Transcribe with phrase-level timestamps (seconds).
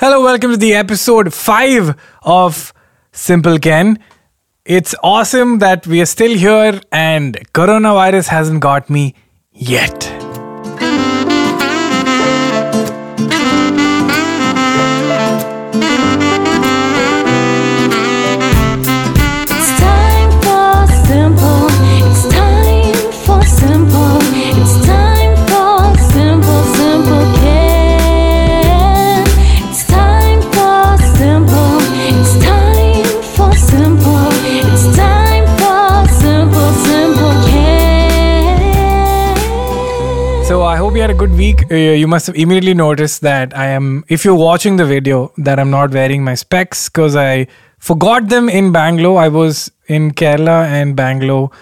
[0.00, 2.72] Hello, welcome to the episode 5 of
[3.12, 3.98] Simple Ken.
[4.64, 9.14] It's awesome that we are still here and coronavirus hasn't got me
[9.52, 10.19] yet.
[40.90, 41.70] Hope you had a good week.
[41.70, 45.60] Uh, you must have immediately noticed that I am, if you're watching the video, that
[45.60, 47.46] I'm not wearing my specs because I
[47.78, 49.20] forgot them in Bangalore.
[49.20, 51.52] I was in Kerala and Bangalore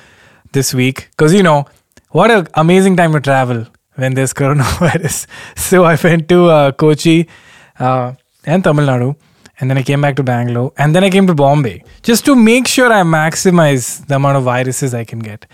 [0.52, 1.66] this week because you know
[2.12, 5.26] what an amazing time to travel when there's coronavirus.
[5.56, 7.28] So I went to uh, Kochi
[7.78, 8.14] uh,
[8.46, 9.14] and Tamil Nadu.
[9.60, 12.36] And then I came back to Bangalore, and then I came to Bombay just to
[12.36, 15.46] make sure I maximize the amount of viruses I can get.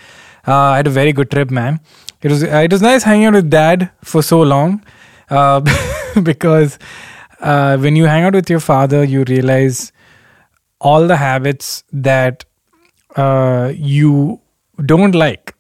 [0.47, 1.81] Uh, I had a very good trip, man.
[2.25, 4.83] It was uh, it was nice hanging out with dad for so long,
[5.31, 5.61] uh,
[6.23, 6.79] because
[7.41, 9.93] uh, when you hang out with your father, you realize
[10.81, 12.45] all the habits that
[13.17, 14.41] uh, you
[14.93, 15.55] don't like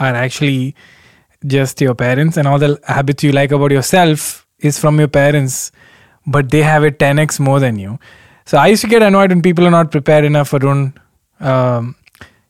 [0.00, 0.74] are actually
[1.46, 5.70] just your parents, and all the habits you like about yourself is from your parents,
[6.26, 7.98] but they have it 10x more than you.
[8.46, 10.92] So I used to get annoyed when people are not prepared enough or don't,
[11.38, 11.94] um,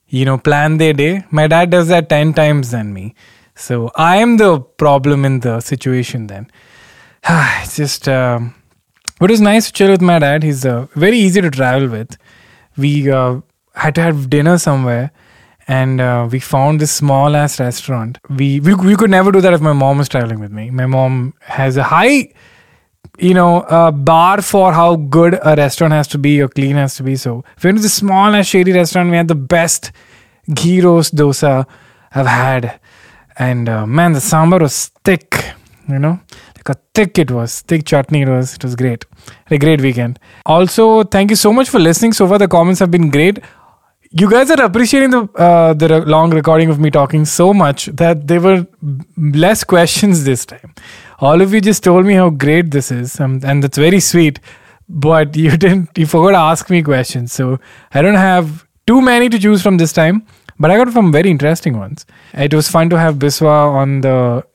[0.08, 1.25] you know, plan their day.
[1.31, 3.14] My dad does that 10 times than me.
[3.61, 6.50] So I am the problem in the situation then.
[7.28, 8.55] it's just, um,
[9.19, 10.42] but it was nice to chill with my dad.
[10.42, 12.16] He's uh, very easy to travel with.
[12.77, 13.41] We uh,
[13.75, 15.12] had to have dinner somewhere
[15.69, 18.19] and uh, we found this small ass restaurant.
[18.28, 20.70] We, we we could never do that if my mom was traveling with me.
[20.70, 22.33] My mom has a high,
[23.19, 26.97] you know, uh, bar for how good a restaurant has to be or clean has
[26.97, 27.14] to be.
[27.14, 29.11] So we went to this small ass shady restaurant.
[29.11, 29.92] We had the best
[30.48, 31.66] roast dosa
[32.12, 32.79] I've had,
[33.38, 35.54] and uh, man, the sambar was thick.
[35.88, 36.20] You know,
[36.56, 38.22] like a thick it was, thick chutney.
[38.22, 38.54] It was.
[38.54, 39.04] It was great.
[39.50, 40.18] A great weekend.
[40.46, 42.12] Also, thank you so much for listening.
[42.12, 43.41] So far, the comments have been great
[44.10, 48.26] you guys are appreciating the uh, the long recording of me talking so much that
[48.26, 48.66] there were
[49.16, 50.74] less questions this time.
[51.20, 54.41] All of you just told me how great this is, um, and that's very sweet.
[54.88, 55.97] But you didn't.
[55.97, 57.60] You forgot to ask me questions, so
[57.92, 60.26] I don't have too many to choose from this time.
[60.60, 62.04] But I got some very interesting ones.
[62.34, 64.47] It was fun to have Biswa on the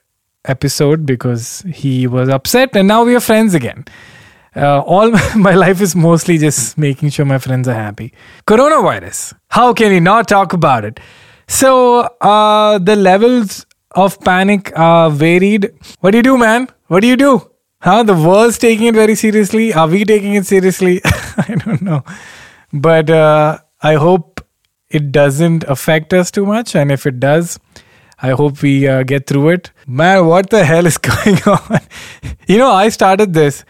[0.45, 3.85] episode because he was upset, and now we are friends again.
[4.55, 8.13] Uh, all my life is mostly just making sure my friends are happy.
[8.47, 9.33] Coronavirus.
[9.49, 10.99] How can we not talk about it?
[11.47, 15.71] So, uh, the levels of panic are varied.
[16.01, 16.67] What do you do, man?
[16.87, 17.49] What do you do?
[17.81, 18.03] Huh?
[18.03, 19.73] The world's taking it very seriously.
[19.73, 21.01] Are we taking it seriously?
[21.05, 22.03] I don't know.
[22.71, 24.34] But uh, I hope
[24.89, 26.75] it doesn't affect us too much.
[26.75, 27.59] And if it does,
[28.21, 29.71] I hope we uh, get through it.
[29.87, 31.79] Man, what the hell is going on?
[32.47, 33.65] you know, I started this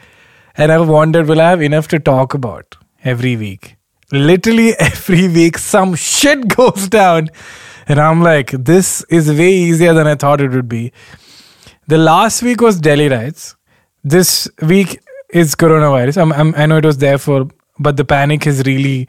[0.58, 3.76] and I've wondered will I have enough to talk about every week?
[4.12, 7.30] Literally every week, some shit goes down.
[7.88, 10.92] And I'm like, this is way easier than I thought it would be.
[11.88, 13.56] The last week was Delhi riots.
[14.04, 15.00] This week
[15.30, 16.22] is coronavirus.
[16.22, 17.48] I'm, I'm, I know it was there for,
[17.78, 19.08] but the panic has really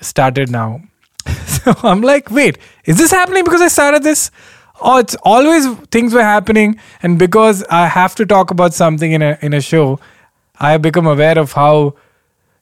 [0.00, 0.80] started now.
[1.46, 4.30] so I'm like, wait, is this happening because I started this?
[4.80, 9.22] Oh, it's always things were happening, and because I have to talk about something in
[9.22, 10.00] a in a show,
[10.58, 11.94] I have become aware of how.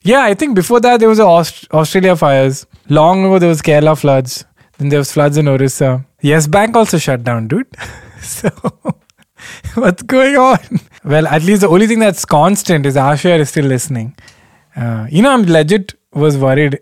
[0.02, 2.66] Yeah, I think before that there was Aust- Australia fires.
[2.88, 4.44] Long ago there was Kerala floods.
[4.78, 6.04] Then there was floods in Orissa.
[6.20, 7.66] Yes, Bank also shut down, dude.
[8.22, 8.50] so
[9.74, 10.58] what's going on?
[11.04, 14.16] Well, at least the only thing that's constant is Asher is still listening.
[14.76, 16.78] Uh, you know, I'm legit was worried.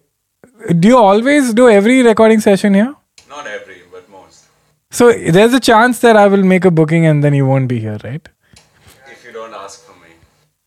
[0.69, 2.95] Do you always do every recording session here?
[3.29, 4.47] Not every, but most.
[4.91, 7.79] So there's a chance that I will make a booking and then you won't be
[7.79, 8.27] here, right?
[9.07, 10.11] If you don't ask for me,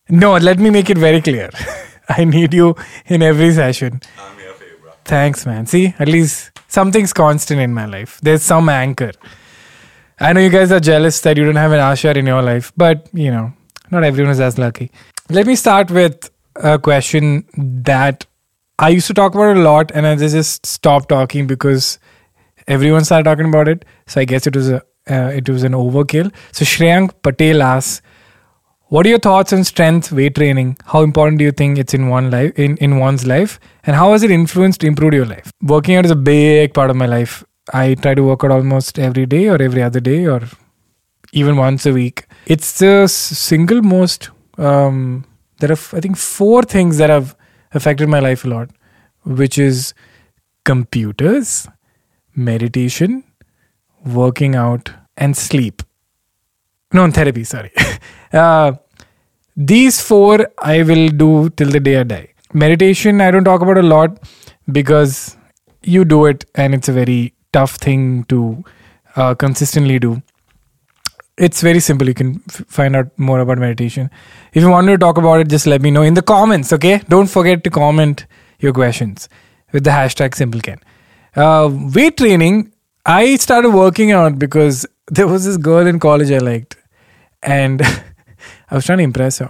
[0.09, 1.49] No, let me make it very clear.
[2.09, 2.75] I need you
[3.07, 3.99] in every session.
[4.19, 4.91] I'm here for you, bro.
[5.05, 5.65] Thanks, man.
[5.65, 8.19] See, at least something's constant in my life.
[8.21, 9.11] There's some anchor.
[10.19, 12.71] I know you guys are jealous that you don't have an Asher in your life,
[12.77, 13.53] but you know,
[13.91, 14.91] not everyone is as lucky.
[15.29, 17.45] Let me start with a question
[17.83, 18.25] that
[18.79, 21.99] I used to talk about it a lot, and I just stopped talking because
[22.67, 23.83] everyone started talking about it.
[24.07, 24.77] So I guess it was a
[25.09, 26.31] uh, it was an overkill.
[26.51, 28.01] So Shreyank Patel asks,
[28.87, 30.77] "What are your thoughts on strength weight training?
[30.93, 34.11] How important do you think it's in one life in in one's life, and how
[34.13, 35.51] has it influenced improved your life?
[35.75, 37.43] Working out is a big part of my life.
[37.73, 40.41] I try to work out almost every day or every other day or."
[41.39, 42.21] even once a week.
[42.53, 45.25] It's the single most um,
[45.59, 47.35] there are, I think, four things that have
[47.73, 48.69] affected my life a lot,
[49.23, 49.93] which is
[50.63, 51.67] computers,
[52.35, 53.23] meditation,
[54.05, 55.83] working out, and sleep.
[56.93, 57.71] No, and therapy, sorry.
[58.33, 58.73] uh,
[59.55, 62.29] these four I will do till the day I die.
[62.53, 64.17] Meditation, I don't talk about a lot
[64.71, 65.37] because
[65.83, 68.63] you do it and it's a very tough thing to
[69.15, 70.21] uh, consistently do.
[71.39, 72.07] It's very simple.
[72.07, 74.09] You can f- find out more about meditation.
[74.53, 76.99] If you want to talk about it, just let me know in the comments, okay?
[77.07, 78.25] Don't forget to comment
[78.59, 79.29] your questions
[79.71, 80.79] with the hashtag SimpleCan.
[81.35, 82.73] Uh, weight training,
[83.05, 86.75] I started working out because there was this girl in college I liked
[87.41, 87.81] and
[88.69, 89.49] I was trying to impress her.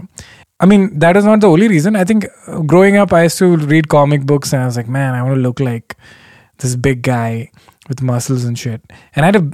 [0.59, 1.95] I mean, that is not the only reason.
[1.95, 4.89] I think uh, growing up, I used to read comic books and I was like,
[4.89, 5.95] man, I want to look like
[6.59, 7.51] this big guy
[7.87, 8.81] with muscles and shit.
[9.15, 9.51] And I had a,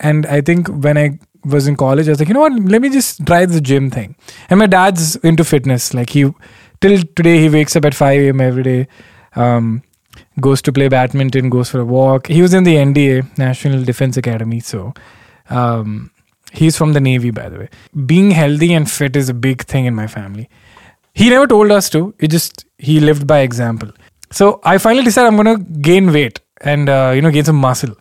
[0.00, 2.82] and I think when I was in college, I was like, you know what, let
[2.82, 4.16] me just try the gym thing.
[4.50, 5.94] And my dad's into fitness.
[5.94, 6.32] Like, he,
[6.80, 8.40] till today, he wakes up at 5 a.m.
[8.40, 8.88] every day,
[9.36, 9.82] um,
[10.40, 12.26] goes to play badminton, goes for a walk.
[12.26, 14.60] He was in the NDA, National Defense Academy.
[14.60, 14.92] So,
[15.50, 16.10] um,
[16.52, 17.68] He's from the Navy, by the way.
[18.06, 20.48] Being healthy and fit is a big thing in my family.
[21.12, 22.14] He never told us to.
[22.18, 23.90] It just he lived by example.
[24.30, 27.94] So I finally decided I'm gonna gain weight and uh, you know gain some muscle.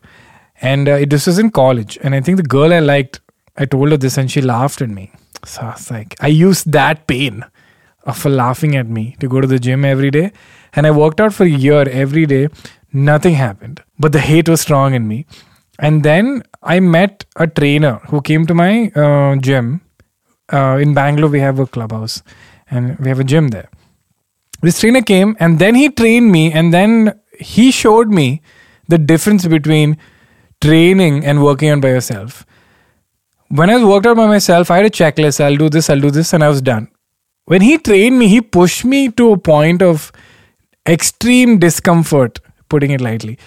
[0.62, 3.20] And uh, this was in college, and I think the girl I liked,
[3.58, 5.12] I told her this, and she laughed at me.
[5.46, 7.44] So I was like, I used that pain
[8.04, 10.32] of her laughing at me to go to the gym every day,
[10.74, 12.48] and I worked out for a year every day.
[12.94, 15.26] Nothing happened, but the hate was strong in me.
[15.78, 19.82] And then I met a trainer who came to my uh, gym.
[20.54, 22.24] Uh, in Bangalore, we have a clubhouse
[22.70, 23.70] and we have a gym there.
[24.62, 28.42] This trainer came and then he trained me, and then he showed me
[28.88, 29.98] the difference between
[30.66, 32.46] training and working out by yourself.
[33.50, 36.00] When I was worked out by myself, I had a checklist I'll do this, I'll
[36.00, 36.88] do this, and I was done.
[37.46, 40.12] When he trained me, he pushed me to a point of
[40.88, 42.40] extreme discomfort,
[42.70, 43.38] putting it lightly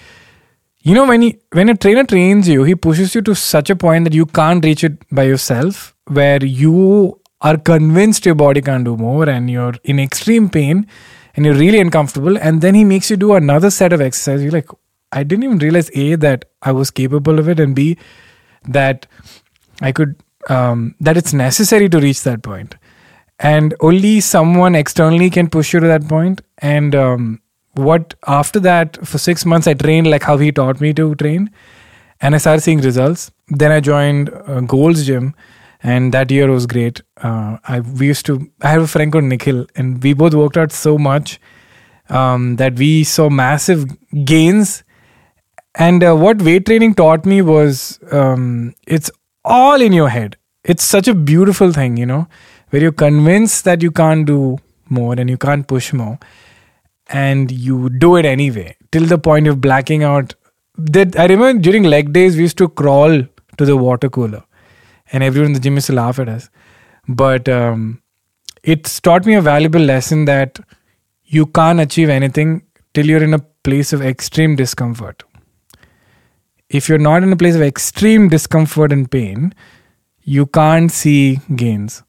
[0.81, 3.75] you know when he when a trainer trains you he pushes you to such a
[3.75, 8.85] point that you can't reach it by yourself where you are convinced your body can't
[8.85, 10.85] do more and you're in extreme pain
[11.35, 14.51] and you're really uncomfortable and then he makes you do another set of exercise you're
[14.51, 14.69] like
[15.11, 17.97] i didn't even realize a that i was capable of it and b
[18.67, 19.05] that
[19.81, 20.15] i could
[20.49, 22.75] um, that it's necessary to reach that point.
[23.39, 26.41] And only someone externally can push you to that point.
[26.59, 27.41] and um,
[27.75, 31.49] what after that for six months i trained like how he taught me to train.
[32.21, 33.31] And i started seeing results.
[33.47, 35.33] Then i joined uh, gold's gym.
[35.81, 37.01] And that year was great.
[37.21, 39.65] Uh, i we used to i have a friend called nikhil.
[39.75, 41.39] And we both worked out so much
[42.09, 43.85] um, that we saw massive
[44.25, 44.83] gains
[45.79, 49.11] and uh, what weight training taught me was um, it's
[49.43, 52.27] all in your head it's such a beautiful thing you know
[52.69, 54.57] where you're convinced that you can't do
[54.89, 56.19] more and you can't push more
[57.09, 60.35] and you do it anyway till the point of blacking out.
[60.77, 63.23] That I remember during leg days we used to crawl
[63.57, 64.43] to the water cooler,
[65.11, 66.49] and everyone in the gym used to laugh at us.
[67.07, 68.01] But um,
[68.63, 70.59] it's taught me a valuable lesson that
[71.25, 75.23] you can't achieve anything till you're in a place of extreme discomfort.
[76.69, 79.53] If you're not in a place of extreme discomfort and pain,
[80.23, 82.03] you can't see gains.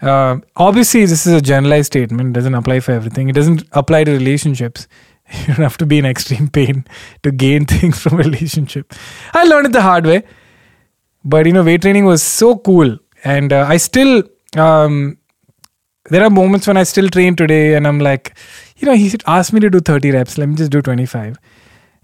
[0.00, 3.28] Uh, obviously, this is a generalized statement, doesn't apply for everything.
[3.28, 4.88] It doesn't apply to relationships.
[5.30, 6.86] You don't have to be in extreme pain
[7.22, 8.94] to gain things from relationship.
[9.34, 10.22] I learned it the hard way,
[11.22, 14.22] but you know, weight training was so cool, and uh, I still.
[14.56, 15.18] Um,
[16.08, 18.38] there are moments when I still train today, and I'm like,
[18.78, 20.38] you know, he asked me to do 30 reps.
[20.38, 21.36] Let me just do 25,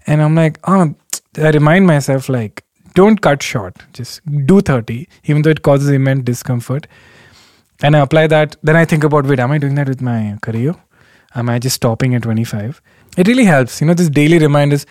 [0.05, 0.93] and I'm like, oh,
[1.37, 2.63] I remind myself like,
[2.93, 3.75] don't cut short.
[3.93, 6.87] Just do 30, even though it causes immense discomfort
[7.81, 10.37] and I apply that, then I think about wait, am I doing that with my
[10.41, 10.75] career?
[11.35, 12.81] Am I just stopping at 25?
[13.17, 13.81] It really helps.
[13.81, 14.85] You know, this daily reminders.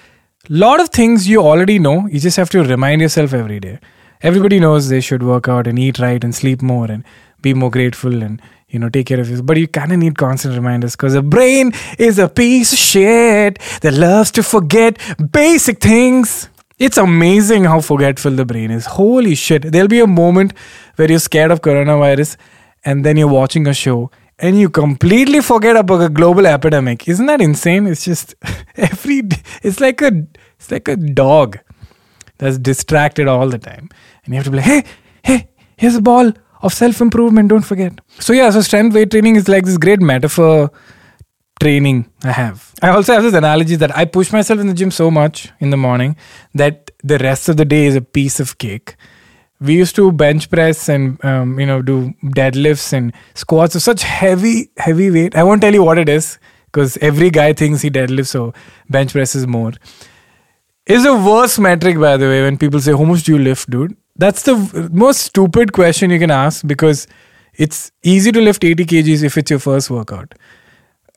[0.50, 2.06] lot of things you already know.
[2.06, 3.78] You just have to remind yourself every day.
[4.20, 7.02] Everybody knows they should work out and eat right and sleep more and
[7.40, 9.46] be more grateful and you know take care of yourself.
[9.46, 13.58] But you kind of need constant reminders because the brain is a piece of shit
[13.82, 14.98] that loves to forget
[15.32, 16.48] basic things.
[16.78, 18.86] It's amazing how forgetful the brain is.
[18.86, 19.70] Holy shit.
[19.70, 20.54] There'll be a moment
[20.96, 22.36] where you're scared of coronavirus
[22.84, 27.08] and then you're watching a show and you completely forget about a global epidemic.
[27.08, 27.86] Isn't that insane?
[27.86, 28.34] It's just
[28.76, 29.22] every
[29.62, 30.26] it's like a
[30.58, 31.58] it's like a dog
[32.38, 33.88] that's distracted all the time.
[34.24, 34.84] And you have to be like, hey,
[35.22, 36.32] hey, here's a ball
[36.62, 38.00] of self-improvement, don't forget.
[38.18, 40.70] So yeah, so strength weight training is like this great metaphor
[41.60, 42.72] training I have.
[42.82, 45.70] I also have this analogy that I push myself in the gym so much in
[45.70, 46.16] the morning
[46.54, 48.96] that the rest of the day is a piece of cake
[49.60, 54.02] we used to bench press and um, you know do deadlifts and squats of such
[54.02, 55.36] heavy heavy weight.
[55.36, 58.52] I won't tell you what it is because every guy thinks he deadlifts, so
[58.90, 59.72] bench press is more.
[60.86, 63.70] Is a worse metric, by the way, when people say, How much do you lift,
[63.70, 63.96] dude?
[64.16, 67.06] That's the most stupid question you can ask because
[67.54, 70.34] it's easy to lift 80 kgs if it's your first workout.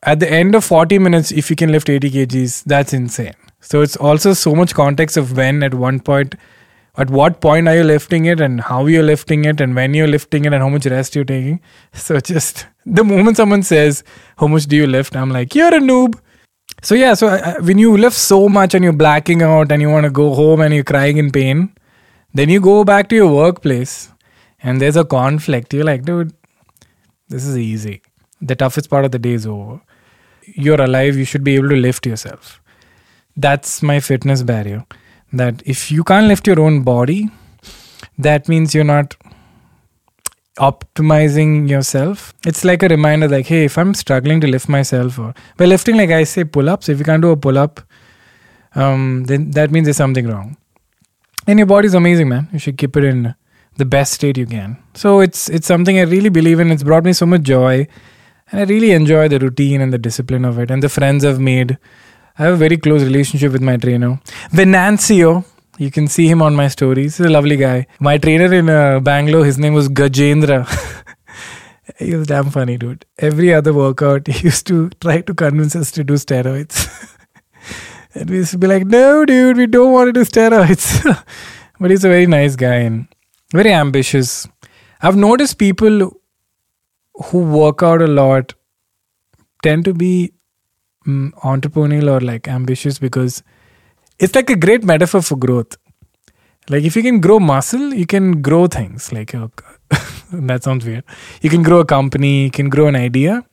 [0.02, 3.34] At the end of 40 minutes, if you can lift 80 kgs, that's insane.
[3.60, 6.34] So it's also so much context of when, at one point,
[6.96, 10.08] at what point are you lifting it and how you're lifting it and when you're
[10.08, 11.60] lifting it and how much rest you're taking.
[11.92, 14.02] So just the moment someone says,
[14.36, 15.16] How much do you lift?
[15.16, 16.18] I'm like, You're a noob.
[16.82, 20.04] So yeah, so when you lift so much and you're blacking out and you want
[20.04, 21.72] to go home and you're crying in pain,
[22.34, 24.10] then you go back to your workplace
[24.62, 25.72] and there's a conflict.
[25.72, 26.32] You're like, dude,
[27.28, 28.02] this is easy.
[28.40, 29.80] The toughest part of the day is over.
[30.44, 31.16] You're alive.
[31.16, 32.60] You should be able to lift yourself.
[33.36, 34.84] That's my fitness barrier.
[35.32, 37.28] That if you can't lift your own body,
[38.18, 39.16] that means you're not
[40.56, 42.34] optimizing yourself.
[42.46, 45.96] It's like a reminder, like, hey, if I'm struggling to lift myself, or by lifting,
[45.96, 47.80] like I say, pull ups, if you can't do a pull up,
[48.74, 50.56] um, then that means there's something wrong.
[51.48, 52.46] And your body's amazing, man.
[52.52, 53.34] You should keep it in
[53.78, 54.76] the best state you can.
[54.94, 56.70] So it's it's something I really believe in.
[56.70, 57.88] It's brought me so much joy,
[58.52, 61.40] and I really enjoy the routine and the discipline of it, and the friends I've
[61.40, 61.78] made.
[62.38, 64.20] I have a very close relationship with my trainer,
[64.60, 65.42] Venancio.
[65.78, 67.16] You can see him on my stories.
[67.16, 67.86] He's a lovely guy.
[67.98, 70.60] My trainer in uh, Bangalore, his name was Gajendra.
[71.98, 73.06] he was damn funny, dude.
[73.18, 77.14] Every other workout, he used to try to convince us to do steroids.
[78.18, 80.86] and we used to be like, no, dude, we don't want to do steroids.
[81.80, 83.06] but he's a very nice guy and
[83.52, 84.46] very ambitious.
[85.00, 86.12] I've noticed people
[87.26, 88.54] who work out a lot
[89.62, 90.32] tend to be
[91.06, 93.42] mm, entrepreneurial or like ambitious because
[94.18, 95.76] it's like a great metaphor for growth.
[96.68, 99.12] Like if you can grow muscle, you can grow things.
[99.12, 99.48] Like uh,
[100.32, 101.04] that sounds weird.
[101.40, 103.44] You can grow a company, you can grow an idea,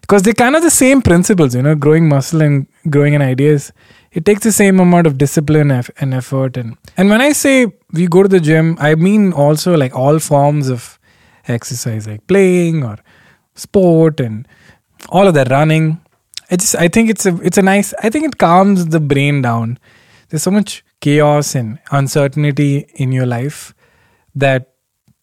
[0.00, 1.54] because they're kind of the same principles.
[1.54, 3.72] You know, growing muscle and growing an idea is
[4.12, 6.56] it takes the same amount of discipline and effort.
[6.56, 10.18] And and when I say we go to the gym, I mean also like all
[10.18, 10.98] forms of
[11.46, 12.98] exercise, like playing or
[13.54, 14.46] sport and
[15.08, 16.00] all of that running.
[16.50, 17.94] It's I think it's a it's a nice.
[18.02, 19.78] I think it calms the brain down
[20.28, 23.74] there's so much chaos and uncertainty in your life
[24.34, 24.74] that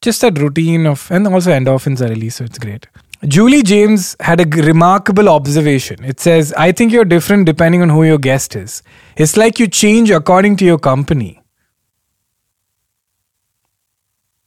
[0.02, 2.88] just that routine of and also endorphins are released so it's great
[3.28, 6.04] julie james had a remarkable observation.
[6.04, 8.84] It says i think you're different depending on who your guest is.
[9.16, 11.42] It's like you change according to your company.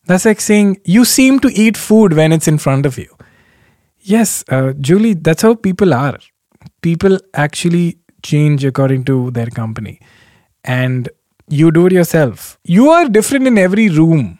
[0.06, 3.14] That's like saying you seem to eat food when it's in front of you.
[4.00, 6.18] Yes uh, julie that's how people are.
[6.82, 10.00] People actually change according to their company.
[10.64, 11.08] And
[11.48, 12.58] you do it yourself.
[12.64, 14.38] You are different in every room.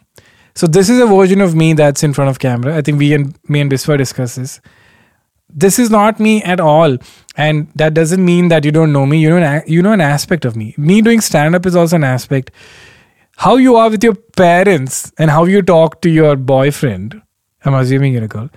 [0.59, 2.77] So this is a version of me that's in front of camera.
[2.77, 4.61] I think we and me and Biswa discuss this.
[5.49, 6.97] This is not me at all,
[7.37, 9.21] and that doesn't mean that you don't know me.
[9.21, 10.75] You know, an, you know an aspect of me.
[10.77, 12.51] Me doing stand up is also an aspect.
[13.37, 17.23] How you are with your parents and how you talk to your boyfriend.
[17.65, 18.51] I'm assuming you're a girl,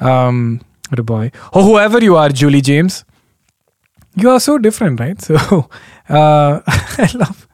[0.00, 0.60] um,
[0.92, 3.04] or a boy, or whoever you are, Julie James
[4.14, 5.20] you are so different, right?
[5.28, 5.68] So,
[6.08, 7.46] uh, I love.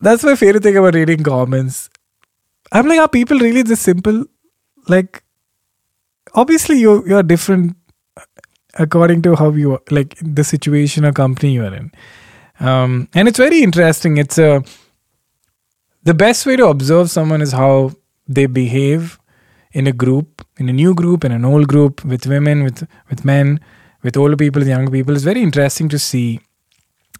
[0.00, 1.90] That's my favorite thing about reading comments.
[2.76, 4.24] I'm like, are people really this simple?
[4.88, 5.22] Like,
[6.34, 7.76] obviously, you you are different
[8.74, 11.90] according to how you are, like the situation or company you are in.
[12.60, 14.18] Um, and it's very interesting.
[14.18, 14.62] It's a
[16.10, 17.92] the best way to observe someone is how
[18.28, 19.18] they behave
[19.72, 23.24] in a group, in a new group, in an old group, with women, with with
[23.24, 23.58] men,
[24.02, 25.14] with older people, with younger people.
[25.14, 26.40] It's very interesting to see.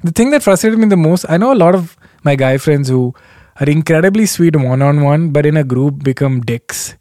[0.02, 2.88] The thing that frustrated me the most, I know a lot of my guy friends
[2.88, 3.14] who
[3.60, 6.96] are incredibly sweet one on one, but in a group become dicks.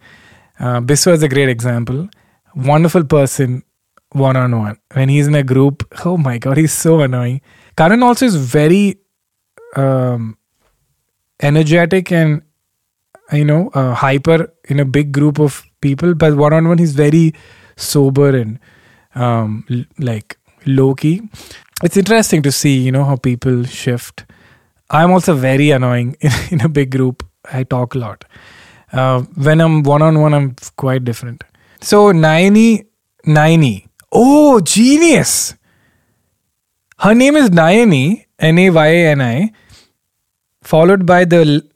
[0.60, 2.08] Uh, Biswa is a great example.
[2.56, 3.64] Wonderful person
[4.12, 4.78] one on one.
[4.94, 7.42] When he's in a group, oh my god, he's so annoying.
[7.76, 8.98] Karan also is very
[9.76, 10.38] um,
[11.42, 12.42] energetic and
[13.34, 16.94] you know uh, hyper in a big group of people, but one on one he's
[16.94, 17.34] very
[17.76, 18.60] sober and
[19.16, 21.22] um, l- like low key.
[21.84, 24.26] It's interesting to see you know how people shift.
[24.90, 27.26] I'm also very annoying in, in a big group.
[27.52, 28.26] I talk a lot.
[28.92, 31.44] Uh, when I'm one on one, I'm quite different.
[31.82, 32.86] So Nayani,
[33.26, 33.88] Nayani.
[34.12, 35.56] Oh, genius!
[37.00, 39.52] Her name is Nayani, N A Y A N I,
[40.64, 41.68] followed by the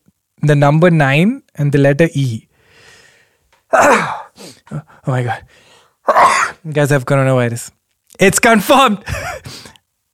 [0.41, 2.47] the number nine and the letter E.
[3.73, 4.29] oh
[5.05, 5.43] my god,
[6.63, 7.71] you guys have coronavirus.
[8.19, 9.03] It's confirmed.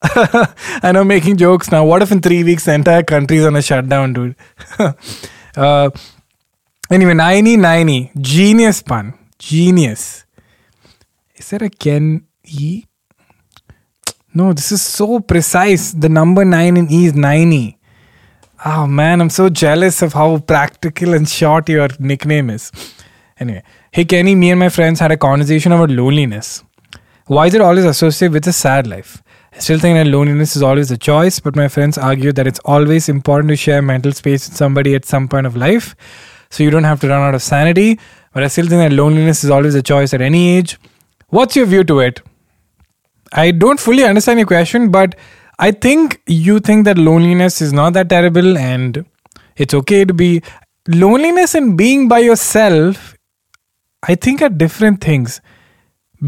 [0.84, 1.86] I know, making jokes now.
[1.86, 4.36] What if in three weeks the entire country is on a shutdown, dude?
[5.58, 5.90] uh,
[6.92, 8.12] Anyway, 90 90.
[8.22, 9.14] Genius pun.
[9.40, 10.26] Genius.
[11.36, 12.86] Is there a Ken E?
[14.34, 15.94] No, this is so precise.
[15.94, 17.78] The number 9 in E is 90.
[18.66, 22.72] Oh man, I'm so jealous of how practical and short your nickname is.
[23.40, 26.64] Anyway, hey Kenny, me and my friends had a conversation about loneliness.
[27.26, 29.24] Why is it always associated with a sad life?
[29.56, 32.60] I still think that loneliness is always a choice, but my friends argue that it's
[32.66, 35.96] always important to share mental space with somebody at some point of life
[36.50, 37.98] so you don't have to run out of sanity.
[38.34, 40.78] But I still think that loneliness is always a choice at any age.
[41.30, 42.22] What's your view to it?
[43.32, 45.16] I don't fully understand your question, but
[45.58, 49.06] I think you think that loneliness is not that terrible and
[49.56, 50.42] it's okay to be.
[50.88, 53.16] Loneliness and being by yourself,
[54.04, 55.42] I think, are different things.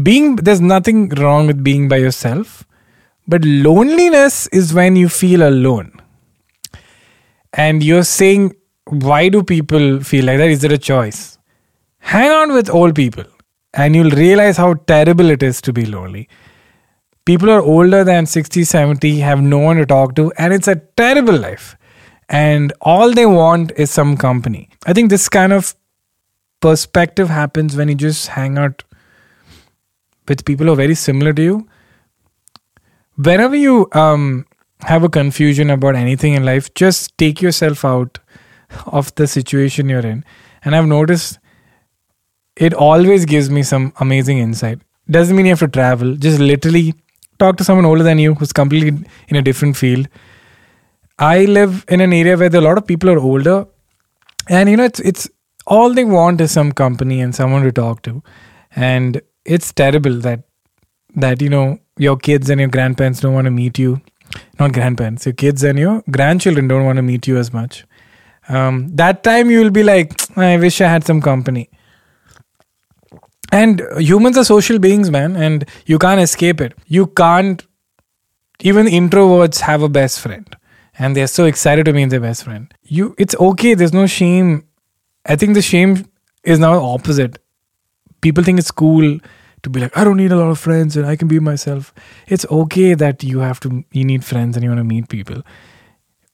[0.02, 2.64] Being, there's nothing wrong with being by yourself,
[3.28, 5.92] but loneliness is when you feel alone.
[7.52, 8.54] And you're saying,
[8.86, 10.50] why do people feel like that?
[10.50, 11.38] Is there a choice?
[11.98, 13.24] Hang out with old people
[13.74, 16.28] and you'll realize how terrible it is to be lonely
[17.24, 20.76] people are older than 60 70 have no one to talk to and it's a
[21.02, 21.76] terrible life
[22.28, 25.74] and all they want is some company i think this kind of
[26.66, 28.84] perspective happens when you just hang out
[30.28, 31.58] with people who are very similar to you
[33.18, 34.46] whenever you um,
[34.80, 38.18] have a confusion about anything in life just take yourself out
[38.86, 40.24] of the situation you're in.
[40.64, 41.38] And i've noticed
[42.56, 44.80] it always gives me some amazing insight.
[45.10, 46.16] Doesn't mean you have to travel.
[46.16, 46.94] Just literally
[47.38, 50.08] talk to someone older than you who's completely in a different field.
[51.18, 53.66] I live in an area where a lot of people are older,
[54.48, 55.28] and you know it's it's
[55.66, 58.22] all they want is some company and someone to talk to,
[58.74, 60.44] and it's terrible that
[61.14, 64.00] that you know your kids and your grandparents don't want to meet you,
[64.58, 67.84] not grandparents, your kids and your grandchildren don't want to meet you as much.
[68.48, 71.68] Um, that time you will be like, I wish I had some company.
[73.50, 76.74] And humans are social beings man and you can't escape it.
[76.86, 77.66] You can't
[78.60, 80.56] even introverts have a best friend
[80.98, 82.72] and they're so excited to meet their best friend.
[82.82, 84.64] You it's okay there's no shame.
[85.24, 86.06] I think the shame
[86.44, 87.38] is now opposite.
[88.20, 89.18] People think it's cool
[89.62, 91.92] to be like i don't need a lot of friends and i can be myself
[92.26, 95.42] it's okay that you have to you need friends and you want to meet people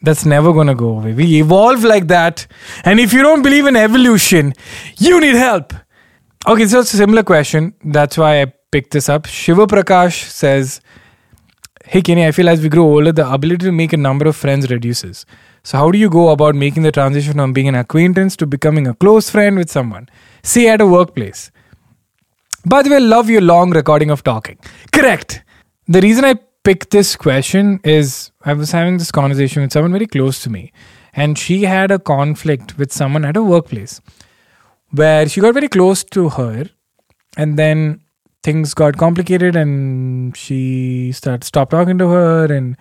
[0.03, 2.47] that's never going to go away we evolve like that
[2.85, 4.53] and if you don't believe in evolution
[4.99, 5.73] you need help
[6.47, 7.73] Okay, so it's a similar question.
[7.83, 9.25] That's why I picked this up.
[9.25, 10.83] Shiva Prakash says,
[11.87, 14.37] Hey Kenny, I feel as we grow older, the ability to make a number of
[14.37, 15.25] friends reduces.
[15.63, 18.87] So, how do you go about making the transition from being an acquaintance to becoming
[18.87, 20.11] a close friend with someone?
[20.43, 21.51] Say at a workplace.
[22.67, 24.59] By the way, love your long recording of talking.
[24.93, 25.43] Correct.
[25.87, 30.07] The reason I picked this question is I was having this conversation with someone very
[30.07, 30.73] close to me,
[31.13, 34.01] and she had a conflict with someone at a workplace
[34.93, 36.65] where she got very close to her
[37.37, 38.01] and then
[38.43, 42.77] things got complicated and she started stopped talking to her and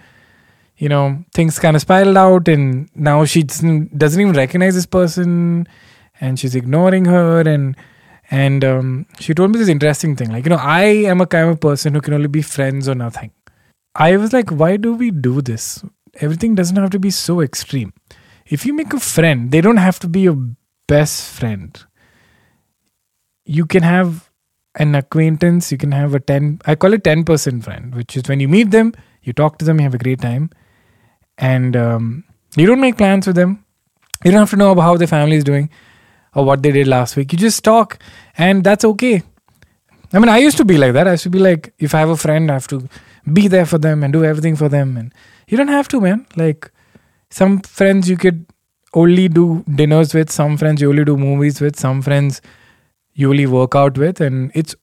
[0.78, 4.86] you know things kind of spiraled out and now she doesn't, doesn't even recognize this
[4.86, 5.68] person
[6.22, 7.76] and she's ignoring her and
[8.42, 11.50] and um, she told me this interesting thing like you know i am a kind
[11.50, 13.32] of person who can only be friends or nothing.
[13.96, 15.84] I was like why do we do this?
[16.26, 17.94] Everything doesn't have to be so extreme.
[18.46, 20.38] If you make a friend they don't have to be your
[20.88, 21.84] best friend.
[23.46, 24.30] You can have
[24.76, 28.40] an acquaintance, you can have a 10, I call it 10% friend, which is when
[28.40, 30.50] you meet them, you talk to them, you have a great time,
[31.38, 32.24] and um,
[32.56, 33.64] you don't make plans with them.
[34.24, 35.70] You don't have to know about how their family is doing
[36.34, 37.32] or what they did last week.
[37.32, 38.00] You just talk,
[38.38, 39.24] and that's okay.
[40.12, 41.08] I mean, I used to be like that.
[41.08, 42.88] I used to be like, if I have a friend, I have to
[43.32, 44.96] be there for them and do everything for them.
[44.98, 45.14] And
[45.48, 46.28] you don't have to, man.
[46.36, 46.72] Like,
[47.30, 48.46] some friends you could
[48.94, 52.42] only do dinners with, some friends you only do movies with, some friends
[53.14, 54.76] you only work out with and it's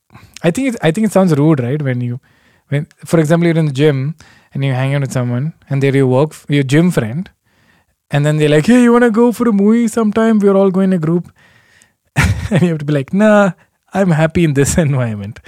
[0.43, 2.21] i think it's, i think it sounds rude right when you
[2.69, 4.15] when for example you're in the gym
[4.55, 7.31] and you hang out with someone and they're your work your gym friend
[8.11, 10.71] and then they're like hey you want to go for a movie sometime we're all
[10.71, 11.33] going in a group
[12.51, 13.53] and you have to be like nah
[13.95, 15.41] i'm happy in this environment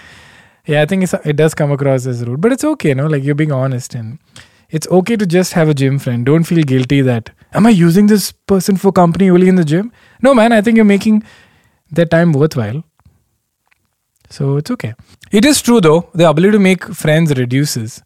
[0.66, 3.34] yeah i think it does come across as rude but it's okay no like you're
[3.34, 4.18] being honest and
[4.70, 8.06] it's okay to just have a gym friend don't feel guilty that am i using
[8.06, 11.22] this person for company only in the gym no man i think you're making
[11.92, 12.82] their time worthwhile.
[14.30, 14.94] So it's okay.
[15.30, 18.02] It is true though, the ability to make friends reduces.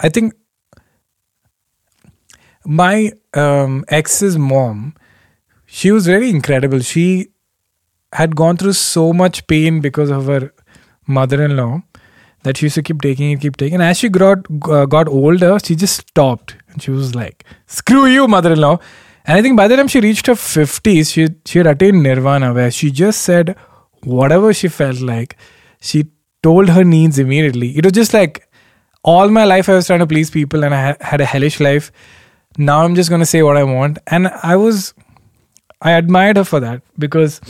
[0.00, 0.32] I think
[2.64, 4.94] my um, ex's mom,
[5.66, 6.80] she was really incredible.
[6.80, 7.29] She
[8.12, 10.52] had gone through so much pain because of her
[11.06, 11.82] mother-in-law
[12.42, 13.74] that she used to keep taking it, keep taking.
[13.74, 18.06] And as she got uh, got older, she just stopped and she was like, "Screw
[18.06, 18.78] you, mother-in-law,"
[19.24, 22.52] And I think by the time she reached her 50s, she, she had attained nirvana,
[22.52, 23.56] where she just said
[24.02, 25.36] whatever she felt like.
[25.80, 26.06] She
[26.42, 27.76] told her needs immediately.
[27.76, 28.48] It was just like
[29.02, 31.92] all my life I was trying to please people and I had a hellish life.
[32.58, 33.98] Now I'm just to say what I want.
[34.06, 34.94] And I was,
[35.80, 37.40] I admired her for that because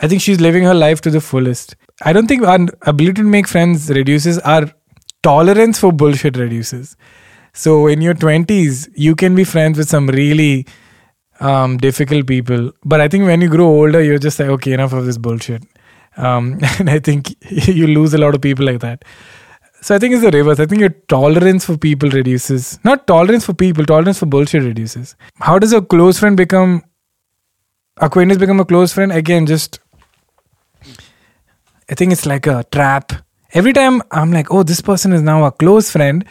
[0.00, 1.74] I think she's living her life to the fullest.
[2.02, 4.70] I don't think our ability to make friends reduces, our
[5.22, 6.96] tolerance for bullshit reduces.
[7.52, 10.66] So in your 20s, you can be friends with some really
[11.40, 12.72] um, difficult people.
[12.84, 15.62] But I think when you grow older, you're just like, okay, enough of this bullshit.
[16.16, 19.04] Um, and I think you lose a lot of people like that.
[19.82, 20.58] So I think it's the reverse.
[20.58, 22.78] I think your tolerance for people reduces.
[22.84, 25.14] Not tolerance for people, tolerance for bullshit reduces.
[25.36, 26.82] How does a close friend become
[27.98, 29.12] acquaintance become a close friend?
[29.12, 29.78] Again, just
[31.88, 33.12] I think it's like a trap.
[33.52, 36.24] Every time I'm like, oh, this person is now a close friend,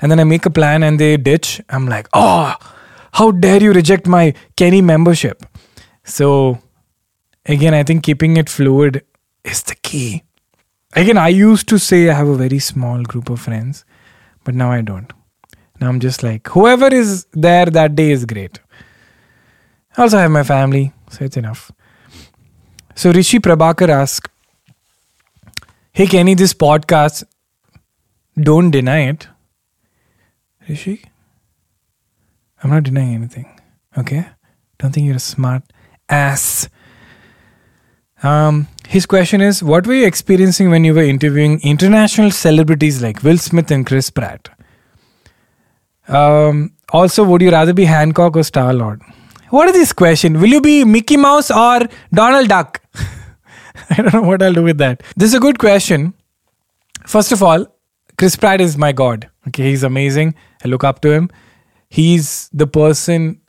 [0.00, 2.54] and then I make a plan and they ditch, I'm like, oh,
[3.12, 5.44] how dare you reject my Kenny membership?
[6.04, 6.58] So
[7.46, 9.04] again, I think keeping it fluid
[9.44, 10.22] is the key.
[10.94, 13.84] Again, I used to say I have a very small group of friends,
[14.44, 15.12] but now I don't.
[15.80, 18.60] Now I'm just like, whoever is there that day is great.
[19.96, 21.72] I also have my family, so it's enough.
[22.94, 24.28] So Rishi Prabhakar asked,
[25.92, 27.24] Hey Kenny, this podcast,
[28.40, 29.26] don't deny it.
[30.68, 31.02] Rishi,
[32.62, 33.60] I'm not denying anything.
[33.96, 34.26] Okay?
[34.78, 35.62] Don't think you're a smart
[36.08, 36.68] ass.
[38.22, 43.22] Um, his question is What were you experiencing when you were interviewing international celebrities like
[43.22, 44.48] Will Smith and Chris Pratt?
[46.06, 49.02] Um, also, would you rather be Hancock or Star Lord?
[49.50, 50.40] What is this question?
[50.40, 51.80] Will you be Mickey Mouse or
[52.12, 52.82] Donald Duck?
[53.90, 55.02] I don't know what I'll do with that.
[55.16, 56.14] This is a good question.
[57.06, 57.66] First of all,
[58.16, 59.28] Chris Pratt is my god.
[59.48, 60.34] Okay, he's amazing.
[60.64, 61.30] I look up to him.
[61.88, 63.40] He's the person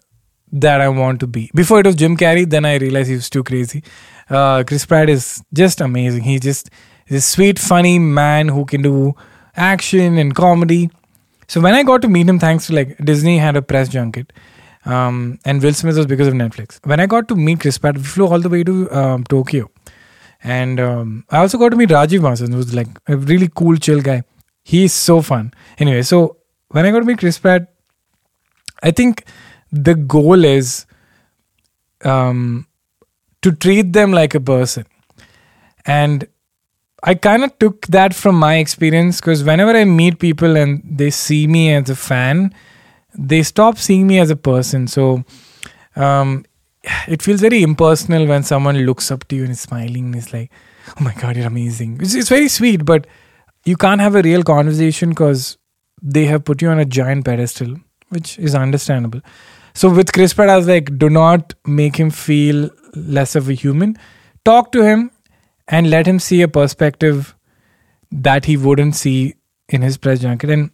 [0.51, 1.49] that I want to be.
[1.53, 3.83] Before it was Jim Carrey, then I realized he was too crazy.
[4.29, 6.23] Uh, Chris Pratt is just amazing.
[6.23, 6.69] He just
[7.09, 9.15] this sweet, funny man who can do
[9.55, 10.89] action and comedy.
[11.47, 14.31] So when I got to meet him, thanks to like Disney had a press junket,
[14.85, 16.79] um, and Will Smith was because of Netflix.
[16.85, 19.69] When I got to meet Chris Pratt, we flew all the way to um, Tokyo,
[20.43, 24.02] and um, I also got to meet Rajeev Masand, who's like a really cool, chill
[24.02, 24.23] guy.
[24.63, 25.54] He's so fun.
[25.78, 26.38] Anyway, so
[26.69, 27.73] when I got to meet Chris Pratt,
[28.82, 29.25] I think
[29.71, 30.86] the goal is
[32.04, 32.67] um,
[33.41, 34.86] to treat them like a person.
[35.86, 36.28] And
[37.04, 41.10] I kind of took that from my experience because whenever I meet people and they
[41.10, 42.54] see me as a fan,
[43.17, 44.88] they stop seeing me as a person.
[44.88, 45.23] So
[45.95, 46.45] um,
[47.07, 50.33] it feels very impersonal when someone looks up to you and is smiling and is
[50.33, 50.51] like,
[50.99, 51.99] oh my God, you're amazing.
[52.01, 53.07] It's, it's very sweet, but
[53.65, 55.57] you can't have a real conversation because
[56.01, 57.75] they have put you on a giant pedestal,
[58.09, 59.21] which is understandable.
[59.73, 63.53] So with Chris Pratt, I was like, do not make him feel less of a
[63.53, 63.97] human.
[64.45, 65.11] Talk to him
[65.67, 67.35] and let him see a perspective
[68.11, 69.35] that he wouldn't see
[69.67, 70.49] in his press junket.
[70.49, 70.71] And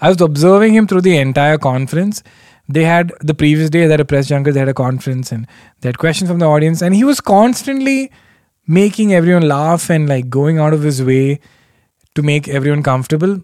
[0.00, 2.22] I was observing him through the entire conference.
[2.68, 5.46] They had the previous day, they had a press junket, they had a conference, and
[5.80, 6.82] they had questions from the audience.
[6.82, 8.10] And he was constantly
[8.66, 11.40] making everyone laugh and like going out of his way
[12.14, 13.40] to make everyone comfortable.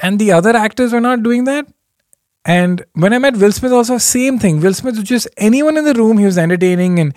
[0.00, 1.66] And the other actors were not doing that.
[2.44, 4.60] And when I met Will Smith, also same thing.
[4.60, 6.18] Will Smith was just anyone in the room.
[6.18, 7.14] He was entertaining and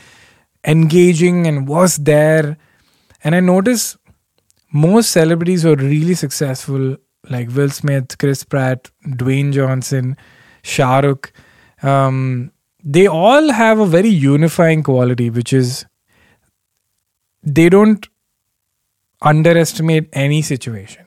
[0.65, 2.58] engaging and was there.
[3.24, 3.98] And I noticed
[4.74, 6.98] most celebrities were really successful,
[7.30, 10.17] like Will Smith, Chris Pratt, Dwayne Johnson,
[10.62, 11.32] Shah Rukh,
[11.84, 12.52] um,
[12.84, 15.86] they all have a very unifying quality, which is
[17.43, 18.08] they don't
[19.21, 21.06] underestimate any situation.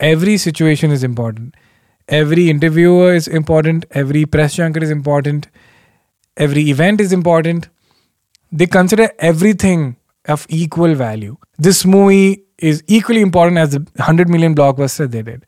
[0.00, 1.54] Every situation is important.
[2.08, 3.84] Every interviewer is important.
[3.90, 5.48] Every press junket is important.
[6.36, 7.68] Every event is important.
[8.50, 11.36] They consider everything of equal value.
[11.58, 15.44] This movie is equally important as the 100 million blockbuster they did.